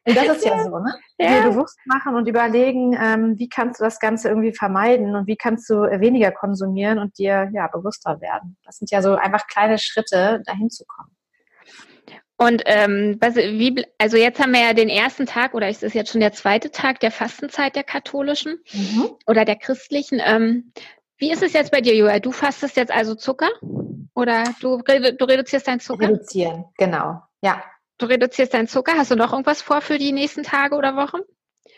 Und 0.06 0.16
das 0.16 0.36
ist 0.36 0.44
ja 0.44 0.62
so, 0.62 0.78
ne? 0.78 0.94
Ja. 1.18 1.40
Dir 1.40 1.50
bewusst 1.50 1.78
machen 1.86 2.14
und 2.14 2.28
überlegen, 2.28 2.94
ähm, 3.00 3.38
wie 3.38 3.48
kannst 3.48 3.80
du 3.80 3.84
das 3.84 3.98
Ganze 3.98 4.28
irgendwie 4.28 4.52
vermeiden 4.52 5.16
und 5.16 5.26
wie 5.26 5.36
kannst 5.36 5.68
du 5.70 5.76
weniger 5.76 6.30
konsumieren 6.30 6.98
und 6.98 7.16
dir 7.16 7.48
ja 7.54 7.68
bewusster 7.68 8.20
werden. 8.20 8.58
Das 8.64 8.76
sind 8.76 8.90
ja 8.90 9.00
so 9.00 9.14
einfach 9.14 9.46
kleine 9.46 9.78
Schritte, 9.78 10.42
dahin 10.44 10.68
zu 10.68 10.84
kommen. 10.84 11.16
Und 12.44 12.62
ähm, 12.66 13.18
wie, 13.22 13.86
also 13.96 14.18
jetzt 14.18 14.38
haben 14.38 14.52
wir 14.52 14.60
ja 14.60 14.74
den 14.74 14.90
ersten 14.90 15.24
Tag 15.24 15.54
oder 15.54 15.70
ist 15.70 15.82
es 15.82 15.94
jetzt 15.94 16.12
schon 16.12 16.20
der 16.20 16.32
zweite 16.32 16.70
Tag 16.70 17.00
der 17.00 17.10
Fastenzeit 17.10 17.74
der 17.74 17.84
katholischen 17.84 18.58
mhm. 18.70 19.08
oder 19.26 19.46
der 19.46 19.56
christlichen. 19.56 20.20
Ähm, 20.22 20.72
wie 21.16 21.32
ist 21.32 21.42
es 21.42 21.54
jetzt 21.54 21.72
bei 21.72 21.80
dir, 21.80 21.96
Joel? 21.96 22.20
Du 22.20 22.32
fastest 22.32 22.76
jetzt 22.76 22.92
also 22.92 23.14
Zucker 23.14 23.48
oder 24.14 24.44
du, 24.60 24.82
du 24.82 25.24
reduzierst 25.24 25.66
deinen 25.66 25.80
Zucker? 25.80 26.08
Reduzieren, 26.08 26.66
genau. 26.76 27.22
Ja. 27.40 27.62
Du 27.96 28.04
reduzierst 28.04 28.52
deinen 28.52 28.68
Zucker. 28.68 28.92
Hast 28.98 29.10
du 29.10 29.16
noch 29.16 29.32
irgendwas 29.32 29.62
vor 29.62 29.80
für 29.80 29.96
die 29.96 30.12
nächsten 30.12 30.42
Tage 30.42 30.76
oder 30.76 30.96
Wochen? 30.96 31.20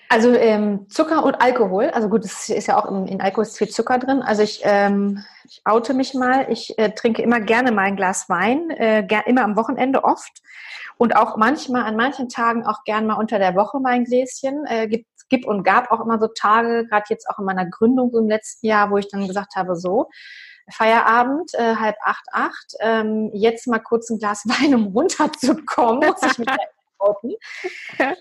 Also 0.09 0.33
ähm, 0.35 0.89
Zucker 0.89 1.25
und 1.25 1.37
Alkohol. 1.37 1.91
Also 1.91 2.09
gut, 2.09 2.25
es 2.25 2.49
ist 2.49 2.67
ja 2.67 2.77
auch 2.77 2.91
in, 2.91 3.07
in 3.07 3.21
Alkohol 3.21 3.45
ist 3.45 3.57
viel 3.57 3.69
Zucker 3.69 3.99
drin. 3.99 4.21
Also 4.21 4.43
ich, 4.43 4.63
ähm, 4.65 5.23
ich 5.49 5.63
oute 5.65 5.95
mich 5.95 6.15
mal. 6.15 6.51
Ich 6.51 6.79
äh, 6.79 6.91
trinke 6.91 7.23
immer 7.23 7.41
gerne 7.41 7.73
mal 7.73 7.83
ein 7.83 7.97
Glas 7.97 8.29
Wein, 8.29 8.71
äh, 8.71 9.07
immer 9.27 9.43
am 9.43 9.57
Wochenende 9.57 10.05
oft 10.05 10.43
und 10.99 11.17
auch 11.17 11.37
manchmal 11.37 11.85
an 11.85 11.97
manchen 11.97 12.29
Tagen 12.29 12.67
auch 12.67 12.85
gern 12.85 13.07
mal 13.07 13.15
unter 13.15 13.39
der 13.39 13.55
Woche 13.55 13.81
mein 13.81 14.05
Gläschen. 14.05 14.65
Äh, 14.67 14.89
gibt, 14.89 15.07
gibt 15.29 15.47
und 15.47 15.63
gab 15.63 15.91
auch 15.91 16.01
immer 16.01 16.19
so 16.19 16.29
Tage, 16.29 16.87
gerade 16.87 17.07
jetzt 17.09 17.29
auch 17.29 17.39
in 17.39 17.45
meiner 17.45 17.67
Gründung 17.67 18.15
im 18.15 18.29
letzten 18.29 18.67
Jahr, 18.67 18.91
wo 18.91 18.97
ich 18.97 19.09
dann 19.09 19.27
gesagt 19.27 19.57
habe, 19.57 19.77
so 19.77 20.09
Feierabend, 20.71 21.55
äh, 21.55 21.77
halb 21.77 21.97
acht, 22.03 22.25
acht, 22.33 22.75
ähm, 22.81 23.31
jetzt 23.33 23.69
mal 23.69 23.79
kurz 23.79 24.11
ein 24.11 24.19
Glas 24.19 24.45
Wein, 24.47 24.75
um 24.75 24.87
runterzukommen, 24.89 26.09
muss 26.09 26.23
ich 26.23 26.39
mit. 26.39 26.49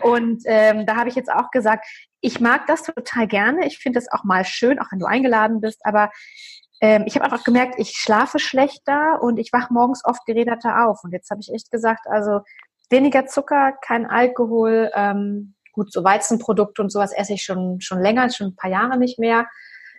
Und 0.01 0.43
ähm, 0.45 0.85
da 0.85 0.97
habe 0.97 1.09
ich 1.09 1.15
jetzt 1.15 1.31
auch 1.31 1.49
gesagt, 1.49 1.85
ich 2.21 2.39
mag 2.39 2.67
das 2.67 2.83
total 2.83 3.27
gerne. 3.27 3.65
Ich 3.65 3.79
finde 3.79 3.99
es 3.99 4.11
auch 4.11 4.23
mal 4.23 4.45
schön, 4.45 4.79
auch 4.79 4.91
wenn 4.91 4.99
du 4.99 5.05
eingeladen 5.05 5.61
bist. 5.61 5.85
Aber 5.85 6.11
ähm, 6.81 7.03
ich 7.05 7.15
habe 7.15 7.25
einfach 7.25 7.43
gemerkt, 7.43 7.75
ich 7.77 7.91
schlafe 7.97 8.39
schlechter 8.39 9.21
und 9.21 9.37
ich 9.37 9.53
wache 9.53 9.73
morgens 9.73 10.03
oft 10.03 10.25
geräderter 10.25 10.87
auf. 10.87 11.03
Und 11.03 11.11
jetzt 11.11 11.29
habe 11.29 11.41
ich 11.41 11.53
echt 11.53 11.71
gesagt, 11.71 12.05
also 12.07 12.41
weniger 12.89 13.25
Zucker, 13.25 13.73
kein 13.81 14.05
Alkohol, 14.05 14.91
ähm, 14.93 15.55
gut, 15.71 15.91
so 15.91 16.03
Weizenprodukte 16.03 16.81
und 16.81 16.91
sowas 16.91 17.11
esse 17.13 17.33
ich 17.33 17.43
schon, 17.43 17.81
schon 17.81 17.99
länger, 17.99 18.29
schon 18.29 18.47
ein 18.47 18.55
paar 18.55 18.69
Jahre 18.69 18.97
nicht 18.97 19.19
mehr. 19.19 19.47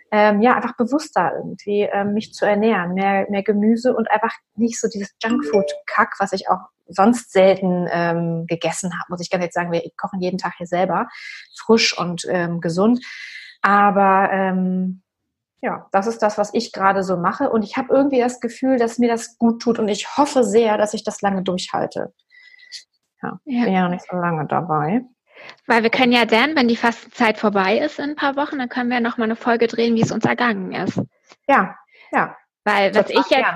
Ähm, 0.09 0.41
ja, 0.41 0.55
einfach 0.55 0.77
bewusster 0.77 1.33
irgendwie 1.35 1.81
ähm, 1.81 2.13
mich 2.13 2.31
zu 2.31 2.45
ernähren, 2.45 2.93
mehr, 2.93 3.27
mehr 3.29 3.43
Gemüse 3.43 3.93
und 3.93 4.09
einfach 4.09 4.33
nicht 4.55 4.79
so 4.79 4.87
dieses 4.87 5.13
Junkfood-Kack, 5.21 6.15
was 6.19 6.31
ich 6.31 6.49
auch 6.49 6.61
sonst 6.87 7.33
selten 7.33 7.87
ähm, 7.91 8.45
gegessen 8.47 8.93
habe, 8.93 9.07
muss 9.09 9.19
ich 9.19 9.29
ganz 9.29 9.43
jetzt 9.43 9.55
sagen. 9.55 9.73
Wir 9.73 9.83
kochen 9.97 10.21
jeden 10.21 10.37
Tag 10.37 10.53
hier 10.57 10.67
selber, 10.67 11.07
frisch 11.57 11.97
und 11.97 12.25
ähm, 12.29 12.61
gesund. 12.61 13.03
Aber 13.61 14.29
ähm, 14.31 15.01
ja, 15.61 15.87
das 15.91 16.07
ist 16.07 16.19
das, 16.19 16.37
was 16.37 16.53
ich 16.53 16.71
gerade 16.71 17.03
so 17.03 17.17
mache. 17.17 17.49
Und 17.49 17.63
ich 17.63 17.77
habe 17.77 17.93
irgendwie 17.93 18.19
das 18.19 18.39
Gefühl, 18.39 18.77
dass 18.77 18.99
mir 18.99 19.09
das 19.09 19.37
gut 19.37 19.61
tut. 19.61 19.79
Und 19.79 19.87
ich 19.87 20.17
hoffe 20.17 20.43
sehr, 20.43 20.77
dass 20.77 20.93
ich 20.93 21.03
das 21.03 21.21
lange 21.21 21.41
durchhalte. 21.43 22.13
Ja, 23.23 23.39
ja. 23.45 23.63
bin 23.63 23.73
ja 23.73 23.81
noch 23.83 23.89
nicht 23.89 24.05
so 24.09 24.15
lange 24.15 24.45
dabei. 24.45 25.01
Weil 25.65 25.83
wir 25.83 25.89
können 25.89 26.11
ja 26.11 26.25
dann, 26.25 26.55
wenn 26.55 26.67
die 26.67 26.75
Fastenzeit 26.75 27.37
vorbei 27.37 27.77
ist 27.79 27.99
in 27.99 28.11
ein 28.11 28.15
paar 28.15 28.35
Wochen, 28.35 28.59
dann 28.59 28.69
können 28.69 28.89
wir 28.89 28.99
noch 28.99 29.17
mal 29.17 29.25
eine 29.25 29.35
Folge 29.35 29.67
drehen, 29.67 29.95
wie 29.95 30.01
es 30.01 30.11
uns 30.11 30.25
ergangen 30.25 30.71
ist. 30.73 31.01
Ja, 31.47 31.75
ja. 32.11 32.35
Weil 32.63 32.93
was 32.93 33.09
ich 33.09 33.29
jetzt, 33.29 33.49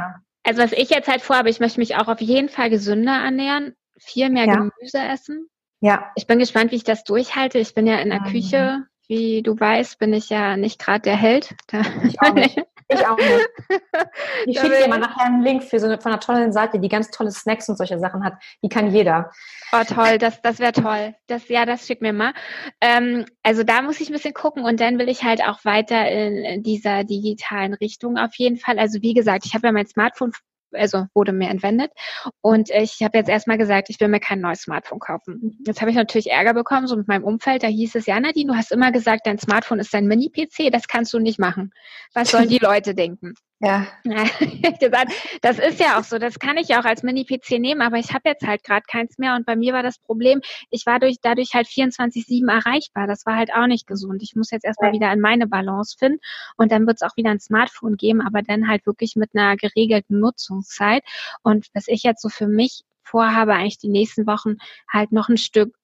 also 0.43 0.61
was 0.61 0.71
ich 0.71 0.89
jetzt 0.89 1.07
halt 1.07 1.21
vorhabe, 1.21 1.49
ich 1.49 1.59
möchte 1.59 1.79
mich 1.79 1.95
auch 1.95 2.07
auf 2.07 2.21
jeden 2.21 2.49
Fall 2.49 2.69
gesünder 2.69 3.13
ernähren, 3.13 3.75
viel 3.97 4.29
mehr 4.29 4.45
ja. 4.45 4.55
Gemüse 4.55 4.99
essen. 4.99 5.47
Ja. 5.81 6.11
Ich 6.15 6.27
bin 6.27 6.39
gespannt, 6.39 6.71
wie 6.71 6.77
ich 6.77 6.83
das 6.83 7.03
durchhalte. 7.03 7.59
Ich 7.59 7.73
bin 7.73 7.87
ja 7.87 7.97
in 7.97 8.09
der 8.09 8.21
mhm. 8.21 8.25
Küche, 8.25 8.85
wie 9.11 9.43
du 9.43 9.59
weißt, 9.59 9.99
bin 9.99 10.13
ich 10.13 10.29
ja 10.29 10.55
nicht 10.55 10.79
gerade 10.79 11.01
der 11.01 11.17
Held. 11.17 11.53
Da 11.67 11.81
ich 12.05 12.19
auch 12.21 12.33
nicht. 12.33 12.57
Ich 12.87 13.05
auch 13.05 13.17
nicht. 13.17 13.49
Ich 14.45 14.59
schicke 14.59 14.79
dir 14.79 14.87
mal 14.87 14.99
nachher 14.99 15.25
einen 15.25 15.43
Link 15.43 15.63
für 15.63 15.79
so 15.79 15.85
eine, 15.85 15.99
von 15.99 16.11
einer 16.11 16.19
tollen 16.19 16.51
Seite, 16.51 16.79
die 16.79 16.89
ganz 16.89 17.11
tolle 17.11 17.31
Snacks 17.31 17.69
und 17.69 17.77
solche 17.77 17.99
Sachen 17.99 18.23
hat. 18.23 18.33
Die 18.63 18.69
kann 18.69 18.91
jeder. 18.91 19.31
Oh, 19.71 19.83
toll, 19.83 20.17
das, 20.17 20.41
das 20.41 20.59
wäre 20.59 20.71
toll. 20.71 21.15
Das, 21.27 21.47
ja, 21.47 21.65
das 21.65 21.85
schick 21.85 22.01
mir 22.01 22.11
mal. 22.11 22.33
Ähm, 22.81 23.25
also 23.43 23.63
da 23.63 23.81
muss 23.81 24.01
ich 24.01 24.09
ein 24.09 24.13
bisschen 24.13 24.33
gucken 24.33 24.65
und 24.65 24.79
dann 24.79 24.97
will 24.97 25.09
ich 25.09 25.23
halt 25.23 25.41
auch 25.43 25.63
weiter 25.63 26.09
in 26.09 26.63
dieser 26.63 27.03
digitalen 27.03 27.73
Richtung 27.73 28.17
auf 28.17 28.33
jeden 28.35 28.57
Fall. 28.57 28.79
Also 28.79 29.01
wie 29.01 29.13
gesagt, 29.13 29.45
ich 29.45 29.53
habe 29.53 29.67
ja 29.67 29.73
mein 29.73 29.87
Smartphone 29.87 30.31
also 30.73 31.07
wurde 31.13 31.33
mir 31.33 31.49
entwendet. 31.49 31.91
Und 32.41 32.69
ich 32.69 33.01
habe 33.01 33.17
jetzt 33.17 33.29
erstmal 33.29 33.57
gesagt, 33.57 33.89
ich 33.89 33.99
will 33.99 34.07
mir 34.07 34.19
kein 34.19 34.41
neues 34.41 34.61
Smartphone 34.61 34.99
kaufen. 34.99 35.39
Mhm. 35.41 35.63
Jetzt 35.65 35.81
habe 35.81 35.91
ich 35.91 35.97
natürlich 35.97 36.31
Ärger 36.31 36.53
bekommen, 36.53 36.87
so 36.87 36.95
mit 36.95 37.07
meinem 37.07 37.23
Umfeld. 37.23 37.63
Da 37.63 37.67
hieß 37.67 37.95
es, 37.95 38.05
ja, 38.05 38.19
Nadine, 38.19 38.51
du 38.51 38.57
hast 38.57 38.71
immer 38.71 38.91
gesagt, 38.91 39.27
dein 39.27 39.39
Smartphone 39.39 39.79
ist 39.79 39.93
dein 39.93 40.07
Mini-PC, 40.07 40.71
das 40.71 40.87
kannst 40.87 41.13
du 41.13 41.19
nicht 41.19 41.39
machen. 41.39 41.71
Was 42.13 42.31
sollen 42.31 42.49
die 42.49 42.59
Leute 42.61 42.95
denken? 42.95 43.33
Ja. 43.61 43.85
gesagt, 44.79 45.13
das 45.41 45.59
ist 45.59 45.79
ja 45.79 45.99
auch 45.99 46.03
so, 46.03 46.17
das 46.17 46.39
kann 46.39 46.57
ich 46.57 46.69
ja 46.69 46.79
auch 46.79 46.85
als 46.85 47.03
Mini-PC 47.03 47.59
nehmen, 47.59 47.81
aber 47.81 47.97
ich 47.97 48.11
habe 48.11 48.29
jetzt 48.29 48.45
halt 48.45 48.63
gerade 48.63 48.83
keins 48.89 49.19
mehr 49.19 49.35
und 49.35 49.45
bei 49.45 49.55
mir 49.55 49.73
war 49.73 49.83
das 49.83 49.99
Problem, 49.99 50.41
ich 50.71 50.87
war 50.87 50.99
durch, 50.99 51.17
dadurch 51.21 51.53
halt 51.53 51.67
24-7 51.67 52.51
erreichbar. 52.51 53.05
Das 53.05 53.25
war 53.27 53.35
halt 53.35 53.53
auch 53.53 53.67
nicht 53.67 53.85
gesund. 53.85 54.23
Ich 54.23 54.35
muss 54.35 54.49
jetzt 54.49 54.65
erstmal 54.65 54.93
wieder 54.93 55.13
in 55.13 55.19
meine 55.19 55.45
Balance 55.45 55.95
finden 55.97 56.19
und 56.57 56.71
dann 56.71 56.87
wird 56.87 56.97
es 56.97 57.01
auch 57.03 57.15
wieder 57.15 57.29
ein 57.29 57.39
Smartphone 57.39 57.97
geben, 57.97 58.21
aber 58.21 58.41
dann 58.41 58.67
halt 58.67 58.85
wirklich 58.87 59.15
mit 59.15 59.29
einer 59.35 59.55
geregelten 59.55 60.19
Nutzungszeit. 60.19 61.03
Und 61.43 61.67
was 61.73 61.87
ich 61.87 62.01
jetzt 62.01 62.23
so 62.23 62.29
für 62.29 62.47
mich 62.47 62.81
vorhabe, 63.03 63.53
eigentlich 63.53 63.77
die 63.77 63.89
nächsten 63.89 64.25
Wochen 64.25 64.55
halt 64.91 65.11
noch 65.11 65.29
ein 65.29 65.37
Stück 65.37 65.75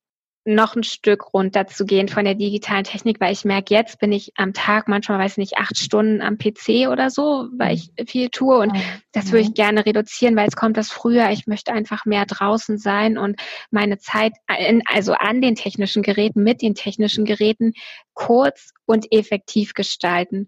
noch 0.48 0.76
ein 0.76 0.84
Stück 0.84 1.34
runterzugehen 1.34 2.08
von 2.08 2.24
der 2.24 2.36
digitalen 2.36 2.86
Technik, 2.86 3.20
weil 3.20 3.34
ich 3.34 3.44
merke, 3.44 3.74
jetzt 3.74 4.00
bin 4.00 4.14
ich 4.14 4.32
am 4.36 4.54
Tag 4.54 4.88
manchmal, 4.88 5.20
weiß 5.20 5.38
nicht, 5.38 5.58
acht 5.58 5.78
Stunden 5.78 6.22
am 6.22 6.38
PC 6.38 6.88
oder 6.90 7.10
so, 7.10 7.50
weil 7.58 7.76
ich 7.76 7.92
viel 8.08 8.30
tue 8.30 8.58
und 8.58 8.72
das 9.12 9.32
würde 9.32 9.42
ich 9.44 9.54
gerne 9.54 9.86
reduzieren, 9.86 10.36
weil 10.38 10.48
es 10.48 10.56
kommt 10.56 10.78
das 10.78 10.90
früher. 10.90 11.30
Ich 11.32 11.48
möchte 11.48 11.74
einfach 11.74 12.06
mehr 12.06 12.26
draußen 12.26 12.78
sein 12.78 13.18
und 13.18 13.40
meine 13.72 13.98
Zeit, 13.98 14.34
in, 14.58 14.82
also 14.92 15.14
an 15.14 15.42
den 15.42 15.56
technischen 15.56 16.02
Geräten, 16.02 16.44
mit 16.44 16.62
den 16.62 16.76
technischen 16.76 17.26
Geräten 17.26 17.74
kurz 18.14 18.72
und 18.86 19.12
effektiv 19.12 19.74
gestalten. 19.74 20.48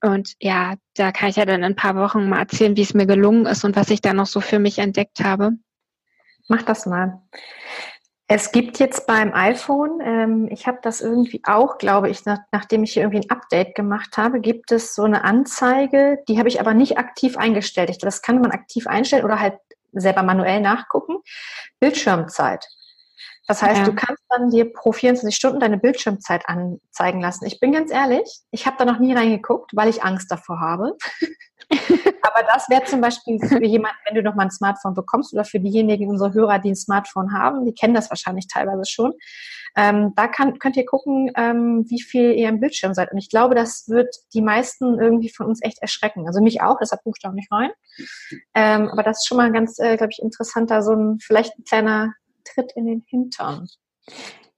Und 0.00 0.32
ja, 0.40 0.76
da 0.94 1.12
kann 1.12 1.28
ich 1.28 1.36
ja 1.36 1.44
dann 1.44 1.56
in 1.56 1.64
ein 1.64 1.76
paar 1.76 1.96
Wochen 1.96 2.28
mal 2.28 2.40
erzählen, 2.40 2.76
wie 2.76 2.82
es 2.82 2.94
mir 2.94 3.06
gelungen 3.06 3.44
ist 3.44 3.64
und 3.64 3.76
was 3.76 3.90
ich 3.90 4.00
da 4.00 4.14
noch 4.14 4.26
so 4.26 4.40
für 4.40 4.58
mich 4.58 4.78
entdeckt 4.78 5.20
habe. 5.22 5.52
Mach 6.48 6.62
das 6.62 6.86
mal. 6.86 7.20
Es 8.30 8.52
gibt 8.52 8.78
jetzt 8.78 9.06
beim 9.06 9.32
iPhone, 9.32 10.00
ähm, 10.02 10.48
ich 10.50 10.66
habe 10.66 10.78
das 10.82 11.00
irgendwie 11.00 11.40
auch, 11.44 11.78
glaube 11.78 12.10
ich, 12.10 12.26
nach, 12.26 12.38
nachdem 12.52 12.84
ich 12.84 12.92
hier 12.92 13.02
irgendwie 13.02 13.26
ein 13.26 13.30
Update 13.30 13.74
gemacht 13.74 14.18
habe, 14.18 14.40
gibt 14.40 14.70
es 14.70 14.94
so 14.94 15.04
eine 15.04 15.24
Anzeige, 15.24 16.18
die 16.28 16.38
habe 16.38 16.48
ich 16.48 16.60
aber 16.60 16.74
nicht 16.74 16.98
aktiv 16.98 17.38
eingestellt. 17.38 17.88
Ich, 17.88 17.96
das 17.96 18.20
kann 18.20 18.40
man 18.40 18.50
aktiv 18.50 18.86
einstellen 18.86 19.24
oder 19.24 19.40
halt 19.40 19.54
selber 19.92 20.22
manuell 20.22 20.60
nachgucken. 20.60 21.16
Bildschirmzeit. 21.80 22.66
Das 23.46 23.62
heißt, 23.62 23.78
ja. 23.78 23.84
du 23.84 23.94
kannst 23.94 24.22
dann 24.28 24.50
dir 24.50 24.70
pro 24.70 24.92
24 24.92 25.34
Stunden 25.34 25.58
deine 25.58 25.78
Bildschirmzeit 25.78 26.46
anzeigen 26.50 27.22
lassen. 27.22 27.46
Ich 27.46 27.60
bin 27.60 27.72
ganz 27.72 27.90
ehrlich, 27.90 28.40
ich 28.50 28.66
habe 28.66 28.76
da 28.78 28.84
noch 28.84 28.98
nie 28.98 29.14
reingeguckt, 29.14 29.74
weil 29.74 29.88
ich 29.88 30.04
Angst 30.04 30.30
davor 30.30 30.60
habe. 30.60 30.98
Aber 31.70 32.46
das 32.46 32.68
wäre 32.68 32.84
zum 32.84 33.00
Beispiel 33.00 33.38
für 33.40 33.64
jemanden, 33.64 33.98
wenn 34.06 34.14
du 34.14 34.22
noch 34.22 34.34
mal 34.34 34.44
ein 34.44 34.50
Smartphone 34.50 34.94
bekommst 34.94 35.32
oder 35.32 35.44
für 35.44 35.60
diejenigen 35.60 36.08
unsere 36.08 36.32
Hörer, 36.32 36.58
die 36.58 36.70
ein 36.70 36.76
Smartphone 36.76 37.32
haben, 37.32 37.64
die 37.64 37.74
kennen 37.74 37.94
das 37.94 38.10
wahrscheinlich 38.10 38.46
teilweise 38.48 38.82
schon. 38.88 39.12
Ähm, 39.76 40.12
da 40.16 40.28
kann, 40.28 40.58
könnt 40.58 40.76
ihr 40.76 40.86
gucken, 40.86 41.30
ähm, 41.36 41.84
wie 41.88 42.00
viel 42.00 42.32
ihr 42.32 42.48
im 42.48 42.60
Bildschirm 42.60 42.94
seid. 42.94 43.12
Und 43.12 43.18
ich 43.18 43.28
glaube, 43.28 43.54
das 43.54 43.88
wird 43.88 44.14
die 44.34 44.42
meisten 44.42 44.98
irgendwie 44.98 45.28
von 45.28 45.46
uns 45.46 45.62
echt 45.62 45.78
erschrecken. 45.80 46.26
Also 46.26 46.40
mich 46.40 46.62
auch, 46.62 46.78
deshalb 46.80 47.02
ich 47.04 47.22
da 47.22 47.28
auch 47.28 47.34
nicht 47.34 47.52
rein. 47.52 47.70
Ähm, 48.54 48.88
aber 48.88 49.02
das 49.02 49.18
ist 49.18 49.26
schon 49.26 49.36
mal 49.36 49.46
ein 49.46 49.52
ganz, 49.52 49.78
äh, 49.78 49.96
glaube 49.96 50.12
ich, 50.12 50.22
interessanter, 50.22 50.82
so 50.82 50.92
ein 50.92 51.18
vielleicht 51.20 51.58
ein 51.58 51.64
kleiner 51.64 52.14
Tritt 52.44 52.72
in 52.74 52.86
den 52.86 53.04
Hintern. 53.06 53.66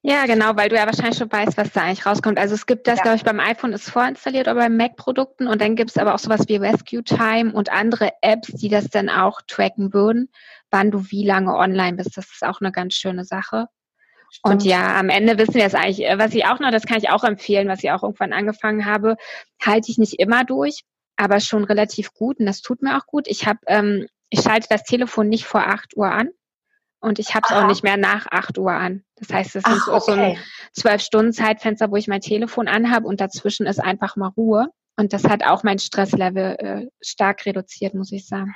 Ja, 0.03 0.25
genau, 0.25 0.57
weil 0.57 0.71
du 0.71 0.77
ja 0.77 0.87
wahrscheinlich 0.87 1.19
schon 1.19 1.31
weißt, 1.31 1.59
was 1.59 1.73
da 1.73 1.83
eigentlich 1.83 2.07
rauskommt. 2.07 2.39
Also 2.39 2.55
es 2.55 2.65
gibt 2.65 2.87
das, 2.87 2.99
ja. 2.99 3.03
glaube 3.03 3.17
ich, 3.17 3.25
beim 3.25 3.39
iPhone 3.39 3.75
ist 3.75 3.91
vorinstalliert 3.91 4.47
oder 4.47 4.55
bei 4.55 4.69
Mac-Produkten 4.71 5.47
und 5.47 5.61
dann 5.61 5.77
gibt 5.77 5.91
es 5.91 5.99
aber 5.99 6.15
auch 6.15 6.19
sowas 6.19 6.49
wie 6.49 6.57
Rescue 6.57 7.05
Time 7.05 7.53
und 7.53 7.71
andere 7.71 8.11
Apps, 8.23 8.49
die 8.49 8.71
das 8.71 8.89
dann 8.89 9.11
auch 9.11 9.43
tracken 9.47 9.93
würden, 9.93 10.31
wann 10.71 10.91
du 10.91 11.11
wie 11.11 11.27
lange 11.27 11.55
online 11.55 11.99
bist. 11.99 12.17
Das 12.17 12.31
ist 12.33 12.43
auch 12.43 12.63
eine 12.63 12.73
ganz 12.73 12.95
schöne 12.95 13.25
Sache. 13.25 13.67
Stimmt. 14.31 14.55
Und 14.55 14.65
ja, 14.65 14.99
am 14.99 15.11
Ende 15.11 15.37
wissen 15.37 15.55
wir 15.55 15.67
es 15.67 15.75
eigentlich, 15.75 16.07
äh, 16.07 16.19
was 16.19 16.35
ich 16.35 16.47
auch 16.47 16.61
noch, 16.61 16.71
das 16.71 16.87
kann 16.87 16.99
ich 16.99 17.11
auch 17.11 17.25
empfehlen, 17.25 17.69
was 17.69 17.85
ich 17.85 17.91
auch 17.91 18.03
irgendwann 18.03 18.33
angefangen 18.33 18.87
habe, 18.87 19.17
halte 19.61 19.91
ich 19.91 19.99
nicht 19.99 20.19
immer 20.19 20.45
durch, 20.45 20.85
aber 21.17 21.41
schon 21.41 21.65
relativ 21.65 22.15
gut 22.15 22.39
und 22.39 22.47
das 22.47 22.63
tut 22.63 22.81
mir 22.81 22.97
auch 22.97 23.07
gut. 23.07 23.27
Ich 23.27 23.47
habe, 23.47 23.59
ähm, 23.67 24.07
ich 24.31 24.41
schalte 24.41 24.69
das 24.71 24.85
Telefon 24.85 25.29
nicht 25.29 25.45
vor 25.45 25.67
8 25.67 25.95
Uhr 25.97 26.11
an 26.11 26.31
und 27.01 27.19
ich 27.19 27.35
habe 27.35 27.47
es 27.49 27.55
auch 27.55 27.67
nicht 27.67 27.83
mehr 27.83 27.97
nach 27.97 28.27
8 28.31 28.59
Uhr 28.59 28.73
an. 28.73 29.05
Das 29.17 29.31
heißt, 29.31 29.57
es 29.57 29.67
ist 29.67 29.89
okay. 29.89 30.01
so 30.01 30.13
ein 30.13 30.37
zwölf 30.73 31.03
Stunden 31.03 31.33
Zeitfenster, 31.33 31.91
wo 31.91 31.97
ich 31.97 32.09
mein 32.09 32.21
Telefon 32.21 32.69
anhabe 32.69 33.07
und 33.07 33.21
dazwischen 33.21 33.67
ist 33.67 33.81
einfach 33.81 34.17
mal 34.17 34.29
Ruhe. 34.37 34.69
Und 34.97 35.13
das 35.13 35.25
hat 35.25 35.45
auch 35.45 35.63
mein 35.63 35.79
Stresslevel 35.79 36.57
äh, 36.59 36.87
stark 37.01 37.47
reduziert, 37.47 37.95
muss 37.95 38.13
ich 38.13 38.27
sagen. 38.27 38.55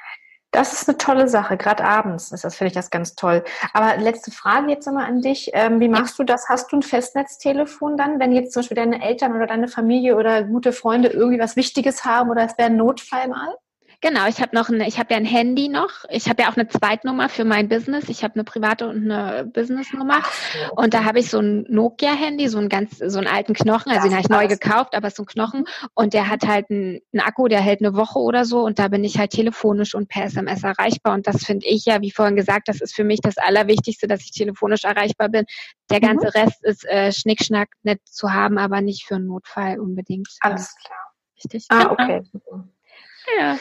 Das 0.51 0.73
ist 0.73 0.89
eine 0.89 0.99
tolle 0.99 1.27
Sache, 1.27 1.57
gerade 1.57 1.85
abends 1.85 2.31
ist 2.31 2.45
das, 2.45 2.55
finde 2.55 2.69
ich 2.69 2.75
das 2.75 2.91
ganz 2.91 3.17
toll. 3.17 3.43
Aber 3.73 3.97
letzte 3.97 4.31
Frage 4.31 4.71
jetzt 4.71 4.87
nochmal 4.87 5.07
an 5.07 5.21
dich. 5.21 5.51
Ähm, 5.53 5.81
wie 5.81 5.89
machst 5.89 6.17
du 6.17 6.23
das? 6.23 6.49
Hast 6.49 6.71
du 6.71 6.77
ein 6.77 6.83
Festnetztelefon 6.83 7.97
dann, 7.97 8.21
wenn 8.21 8.31
jetzt 8.31 8.53
zum 8.53 8.61
Beispiel 8.61 8.77
deine 8.77 9.03
Eltern 9.03 9.35
oder 9.35 9.49
deine 9.49 9.67
Familie 9.67 10.17
oder 10.17 10.45
gute 10.45 10.73
Freunde 10.73 11.09
irgendwie 11.09 11.41
was 11.41 11.57
Wichtiges 11.57 12.05
haben 12.05 12.31
oder 12.31 12.45
es 12.45 12.57
wäre 12.57 12.69
ein 12.69 12.77
Notfall 12.77 13.27
mal? 13.29 13.57
Genau, 14.01 14.27
ich 14.27 14.41
habe 14.41 14.55
noch 14.55 14.69
eine, 14.69 14.87
ich 14.87 14.99
habe 14.99 15.13
ja 15.13 15.17
ein 15.17 15.25
Handy 15.25 15.69
noch. 15.69 15.91
Ich 16.09 16.29
habe 16.29 16.43
ja 16.43 16.51
auch 16.51 16.57
eine 16.57 16.69
Zweitnummer 16.69 17.29
für 17.29 17.45
mein 17.45 17.69
Business. 17.69 18.09
Ich 18.09 18.23
habe 18.23 18.35
eine 18.35 18.45
private 18.45 18.89
und 18.89 19.11
eine 19.11 19.45
Businessnummer. 19.47 20.23
Und 20.77 20.95
da 20.95 21.05
habe 21.05 21.21
ich 21.21 21.31
so 21.31 21.39
ein 21.39 21.65
Nokia-Handy, 21.69 22.49
so 22.49 22.59
einen 22.59 22.69
ganz, 22.69 22.99
so 22.99 23.19
einen 23.19 23.27
alten 23.27 23.55
Knochen. 23.55 23.93
Also 23.93 24.03
das 24.03 24.11
den 24.11 24.13
habe 24.13 24.23
ich 24.23 24.29
neu 24.29 24.49
gekauft, 24.49 24.95
aber 24.95 25.11
so 25.11 25.23
ein 25.23 25.27
Knochen. 25.27 25.65
Und 25.95 26.15
der 26.15 26.29
hat 26.29 26.47
halt 26.47 26.71
einen, 26.71 27.01
einen, 27.13 27.21
Akku, 27.21 27.49
der 27.49 27.61
hält 27.61 27.81
eine 27.81 27.95
Woche 27.95 28.19
oder 28.19 28.45
so. 28.45 28.65
Und 28.65 28.79
da 28.79 28.89
bin 28.89 29.05
ich 29.05 29.19
halt 29.19 29.31
telefonisch 29.31 29.95
und 29.95 30.09
per 30.09 30.25
SMS 30.25 30.63
erreichbar. 30.63 31.15
Und 31.15 31.27
das 31.27 31.45
finde 31.45 31.67
ich 31.67 31.85
ja, 31.85 32.01
wie 32.01 32.11
vorhin 32.11 32.37
gesagt, 32.37 32.69
das 32.69 32.81
ist 32.81 32.95
für 32.95 33.05
mich 33.05 33.21
das 33.21 33.39
Allerwichtigste, 33.39 34.07
dass 34.07 34.23
ich 34.23 34.33
telefonisch 34.33 34.85
erreichbar 34.85 35.29
bin. 35.29 35.45
Der 35.91 35.99
mhm. 35.99 36.07
ganze 36.07 36.27
mhm. 36.27 36.43
Rest 36.43 36.65
ist 36.65 36.85
äh, 36.87 37.13
Schnickschnack 37.13 37.69
nett 37.83 38.01
zu 38.05 38.33
haben, 38.33 38.59
aber 38.59 38.81
nicht 38.81 39.07
für 39.07 39.17
einen 39.17 39.27
Notfall 39.27 39.81
unbedingt. 39.81 40.29
Alles 40.41 40.75
klar. 40.77 40.99
Richtig. 41.37 41.67
Ah, 41.69 41.79
genau. 41.79 41.93
okay. 41.93 42.23
Ja. 43.39 43.59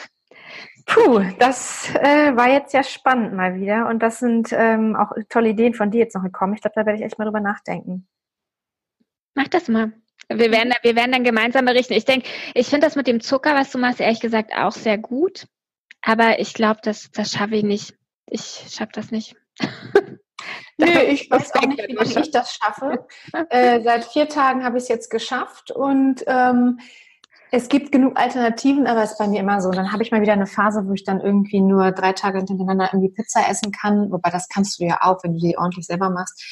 Puh, 0.85 1.23
das 1.39 1.89
äh, 1.95 2.35
war 2.35 2.49
jetzt 2.49 2.73
ja 2.73 2.83
spannend 2.83 3.33
mal 3.33 3.55
wieder. 3.55 3.87
Und 3.87 3.99
das 3.99 4.19
sind 4.19 4.49
ähm, 4.51 4.95
auch 4.95 5.11
tolle 5.29 5.49
Ideen 5.49 5.73
von 5.73 5.91
dir 5.91 5.99
jetzt 5.99 6.15
noch 6.15 6.23
gekommen. 6.23 6.53
Ich 6.53 6.61
glaube, 6.61 6.75
da 6.75 6.85
werde 6.85 6.99
ich 6.99 7.05
echt 7.05 7.17
mal 7.17 7.25
drüber 7.25 7.39
nachdenken. 7.39 8.07
Mach 9.33 9.47
das 9.47 9.67
mal. 9.67 9.93
Wir 10.29 10.51
werden, 10.51 10.73
wir 10.81 10.95
werden 10.95 11.11
dann 11.11 11.23
gemeinsam 11.23 11.65
berichten. 11.65 11.93
Ich 11.93 12.05
denke, 12.05 12.27
ich 12.53 12.67
finde 12.67 12.87
das 12.87 12.95
mit 12.95 13.07
dem 13.07 13.21
Zucker, 13.21 13.55
was 13.55 13.71
du 13.71 13.77
machst, 13.77 13.99
ehrlich 13.99 14.19
gesagt 14.19 14.51
auch 14.55 14.71
sehr 14.71 14.97
gut. 14.97 15.47
Aber 16.01 16.39
ich 16.39 16.53
glaube, 16.53 16.79
das, 16.83 17.11
das 17.11 17.31
schaffe 17.31 17.55
ich 17.55 17.63
nicht. 17.63 17.95
Ich 18.25 18.65
schaffe 18.69 18.91
das 18.93 19.11
nicht. 19.11 19.35
Nö, 20.77 20.87
ich 21.07 21.29
weiß 21.29 21.53
auch 21.55 21.65
nicht, 21.65 21.87
wie 21.87 22.19
ich 22.19 22.31
das 22.31 22.55
schaffe. 22.55 23.07
Äh, 23.49 23.81
seit 23.81 24.05
vier 24.05 24.27
Tagen 24.27 24.63
habe 24.63 24.77
ich 24.77 24.83
es 24.83 24.89
jetzt 24.89 25.09
geschafft 25.09 25.71
und 25.71 26.23
ähm, 26.27 26.79
es 27.55 27.69
gibt 27.69 27.91
genug 27.91 28.17
Alternativen, 28.17 28.87
aber 28.87 29.03
es 29.03 29.11
ist 29.11 29.19
bei 29.19 29.27
mir 29.27 29.39
immer 29.39 29.61
so. 29.61 29.69
Dann 29.69 29.91
habe 29.91 30.01
ich 30.01 30.09
mal 30.09 30.23
wieder 30.23 30.33
eine 30.33 30.47
Phase, 30.47 30.87
wo 30.87 30.93
ich 30.93 31.03
dann 31.03 31.21
irgendwie 31.21 31.61
nur 31.61 31.91
drei 31.91 32.11
Tage 32.11 32.39
hintereinander 32.39 32.89
irgendwie 32.91 33.13
Pizza 33.13 33.47
essen 33.47 33.71
kann. 33.71 34.11
Wobei 34.11 34.31
das 34.31 34.49
kannst 34.49 34.79
du 34.79 34.85
ja 34.85 34.97
auch, 35.01 35.23
wenn 35.23 35.33
du 35.33 35.39
die 35.39 35.55
ordentlich 35.55 35.85
selber 35.85 36.09
machst. 36.09 36.43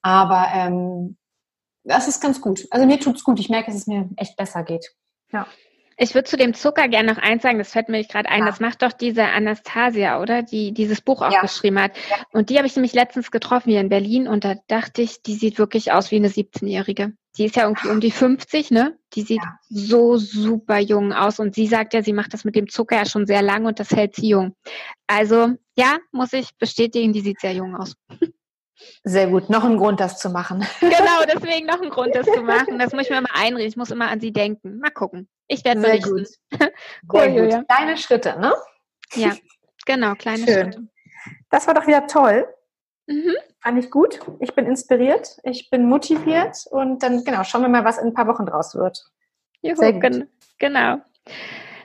Aber 0.00 0.46
ähm, 0.54 1.16
das 1.82 2.06
ist 2.06 2.20
ganz 2.20 2.40
gut. 2.40 2.68
Also 2.70 2.86
mir 2.86 3.00
tut's 3.00 3.24
gut. 3.24 3.40
Ich 3.40 3.48
merke, 3.48 3.72
dass 3.72 3.80
es 3.80 3.88
mir 3.88 4.08
echt 4.16 4.36
besser 4.36 4.62
geht. 4.62 4.94
Ja. 5.32 5.44
Ich 5.96 6.14
würde 6.14 6.28
zu 6.28 6.36
dem 6.36 6.54
Zucker 6.54 6.88
gerne 6.88 7.12
noch 7.12 7.22
eins 7.22 7.42
sagen, 7.42 7.58
das 7.58 7.72
fällt 7.72 7.88
mir 7.88 8.02
gerade 8.04 8.28
ein, 8.28 8.40
ja. 8.40 8.46
das 8.46 8.60
macht 8.60 8.82
doch 8.82 8.92
diese 8.92 9.24
Anastasia, 9.24 10.20
oder? 10.20 10.42
Die 10.42 10.72
dieses 10.72 11.00
Buch 11.00 11.22
auch 11.22 11.32
ja. 11.32 11.40
geschrieben 11.40 11.80
hat. 11.80 11.96
Ja. 12.10 12.16
Und 12.32 12.50
die 12.50 12.56
habe 12.56 12.66
ich 12.66 12.74
nämlich 12.74 12.94
letztens 12.94 13.30
getroffen 13.30 13.70
hier 13.70 13.80
in 13.80 13.88
Berlin 13.88 14.28
und 14.28 14.44
da 14.44 14.56
dachte 14.66 15.02
ich, 15.02 15.22
die 15.22 15.34
sieht 15.34 15.58
wirklich 15.58 15.92
aus 15.92 16.10
wie 16.10 16.16
eine 16.16 16.28
17-Jährige. 16.28 17.12
Die 17.36 17.46
ist 17.46 17.56
ja 17.56 17.64
irgendwie 17.64 17.88
um 17.88 18.00
die 18.00 18.12
50, 18.12 18.70
ne? 18.70 18.96
Die 19.14 19.22
sieht 19.22 19.42
so 19.68 20.16
super 20.16 20.78
jung 20.78 21.12
aus 21.12 21.38
und 21.40 21.54
sie 21.54 21.66
sagt 21.66 21.94
ja, 21.94 22.02
sie 22.02 22.12
macht 22.12 22.32
das 22.32 22.44
mit 22.44 22.54
dem 22.54 22.68
Zucker 22.68 22.96
ja 22.96 23.06
schon 23.06 23.26
sehr 23.26 23.42
lang 23.42 23.64
und 23.64 23.80
das 23.80 23.90
hält 23.90 24.14
sie 24.14 24.28
jung. 24.28 24.54
Also, 25.06 25.54
ja, 25.76 25.98
muss 26.12 26.32
ich 26.32 26.56
bestätigen, 26.58 27.12
die 27.12 27.20
sieht 27.20 27.40
sehr 27.40 27.52
jung 27.52 27.76
aus. 27.76 27.96
Sehr 29.04 29.28
gut. 29.28 29.50
Noch 29.50 29.64
ein 29.64 29.76
Grund, 29.76 30.00
das 30.00 30.18
zu 30.18 30.30
machen. 30.30 30.66
Genau, 30.80 31.24
deswegen 31.32 31.66
noch 31.66 31.80
ein 31.80 31.90
Grund, 31.90 32.14
das 32.14 32.26
zu 32.26 32.42
machen. 32.42 32.78
Das 32.78 32.92
muss 32.92 33.02
ich 33.04 33.10
mir 33.10 33.20
mal 33.20 33.30
einreden. 33.34 33.68
Ich 33.68 33.76
muss 33.76 33.90
immer 33.90 34.08
an 34.08 34.20
sie 34.20 34.32
denken. 34.32 34.78
Mal 34.78 34.90
gucken. 34.90 35.28
Ich 35.48 35.64
werde 35.64 35.80
Sehr 35.80 36.00
gut. 36.00 36.28
cool, 37.12 37.20
Sehr 37.20 37.32
Julia. 37.34 37.58
gut. 37.58 37.68
Kleine 37.68 37.96
Schritte, 37.96 38.38
ne? 38.40 38.54
Ja, 39.14 39.32
genau, 39.86 40.14
kleine 40.14 40.44
Schön. 40.44 40.72
Schritte. 40.72 40.88
Das 41.50 41.66
war 41.66 41.74
doch 41.74 41.86
wieder 41.86 42.06
toll. 42.06 42.46
Mhm. 43.06 43.34
Fand 43.62 43.78
ich 43.78 43.90
gut. 43.90 44.18
Ich 44.40 44.54
bin 44.54 44.66
inspiriert. 44.66 45.38
Ich 45.42 45.70
bin 45.70 45.88
motiviert. 45.88 46.66
Und 46.70 47.02
dann, 47.02 47.24
genau, 47.24 47.44
schauen 47.44 47.62
wir 47.62 47.68
mal, 47.68 47.84
was 47.84 47.98
in 47.98 48.08
ein 48.08 48.14
paar 48.14 48.26
Wochen 48.26 48.46
draus 48.46 48.74
wird. 48.74 49.04
Juhu, 49.62 49.76
Sehr 49.76 49.92
gut. 49.92 50.26
genau. 50.58 50.98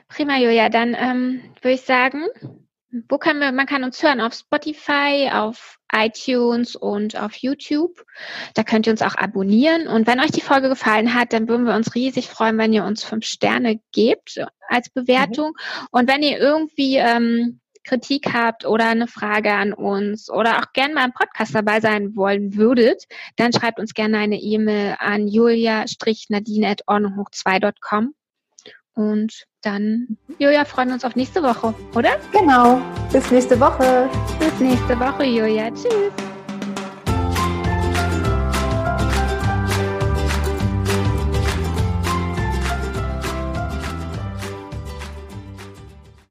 Prima, 0.08 0.36
Julia. 0.38 0.68
Dann 0.68 0.94
ähm, 0.98 1.42
würde 1.62 1.74
ich 1.74 1.82
sagen, 1.82 2.24
wo 3.08 3.18
kann 3.18 3.38
man, 3.38 3.54
man 3.54 3.66
kann 3.66 3.84
uns 3.84 4.02
hören? 4.02 4.20
Auf 4.20 4.34
Spotify, 4.34 5.30
auf 5.32 5.78
iTunes 5.92 6.74
und 6.76 7.20
auf 7.20 7.34
YouTube. 7.34 8.04
Da 8.54 8.62
könnt 8.62 8.86
ihr 8.86 8.92
uns 8.92 9.02
auch 9.02 9.16
abonnieren. 9.16 9.88
Und 9.88 10.06
wenn 10.06 10.20
euch 10.20 10.30
die 10.30 10.40
Folge 10.40 10.68
gefallen 10.68 11.14
hat, 11.14 11.32
dann 11.32 11.48
würden 11.48 11.66
wir 11.66 11.74
uns 11.74 11.94
riesig 11.94 12.28
freuen, 12.28 12.58
wenn 12.58 12.72
ihr 12.72 12.84
uns 12.84 13.02
fünf 13.04 13.26
Sterne 13.26 13.80
gebt 13.92 14.40
als 14.68 14.88
Bewertung. 14.90 15.50
Mhm. 15.50 15.86
Und 15.90 16.08
wenn 16.08 16.22
ihr 16.22 16.38
irgendwie 16.38 16.96
ähm, 16.96 17.60
Kritik 17.84 18.32
habt 18.32 18.64
oder 18.66 18.86
eine 18.86 19.06
Frage 19.06 19.52
an 19.52 19.72
uns 19.72 20.28
oder 20.30 20.58
auch 20.58 20.72
gerne 20.72 20.94
mal 20.94 21.04
im 21.06 21.12
Podcast 21.12 21.54
dabei 21.54 21.80
sein 21.80 22.16
wollen 22.16 22.56
würdet, 22.56 23.04
dann 23.36 23.52
schreibt 23.52 23.78
uns 23.80 23.94
gerne 23.94 24.18
eine 24.18 24.40
E-Mail 24.40 24.96
an 24.98 25.28
julia-nadine.ordnunghoch2.com. 25.28 28.14
Und 28.94 29.44
dann, 29.62 30.18
Julia, 30.38 30.64
freuen 30.64 30.88
wir 30.88 30.94
uns 30.94 31.04
auf 31.04 31.16
nächste 31.16 31.42
Woche, 31.42 31.74
oder? 31.94 32.16
Genau. 32.32 32.80
Bis 33.12 33.30
nächste 33.30 33.58
Woche. 33.58 34.08
Bis 34.38 34.60
nächste 34.60 34.98
Woche, 34.98 35.24
Julia. 35.24 35.70
Tschüss. 35.70 36.29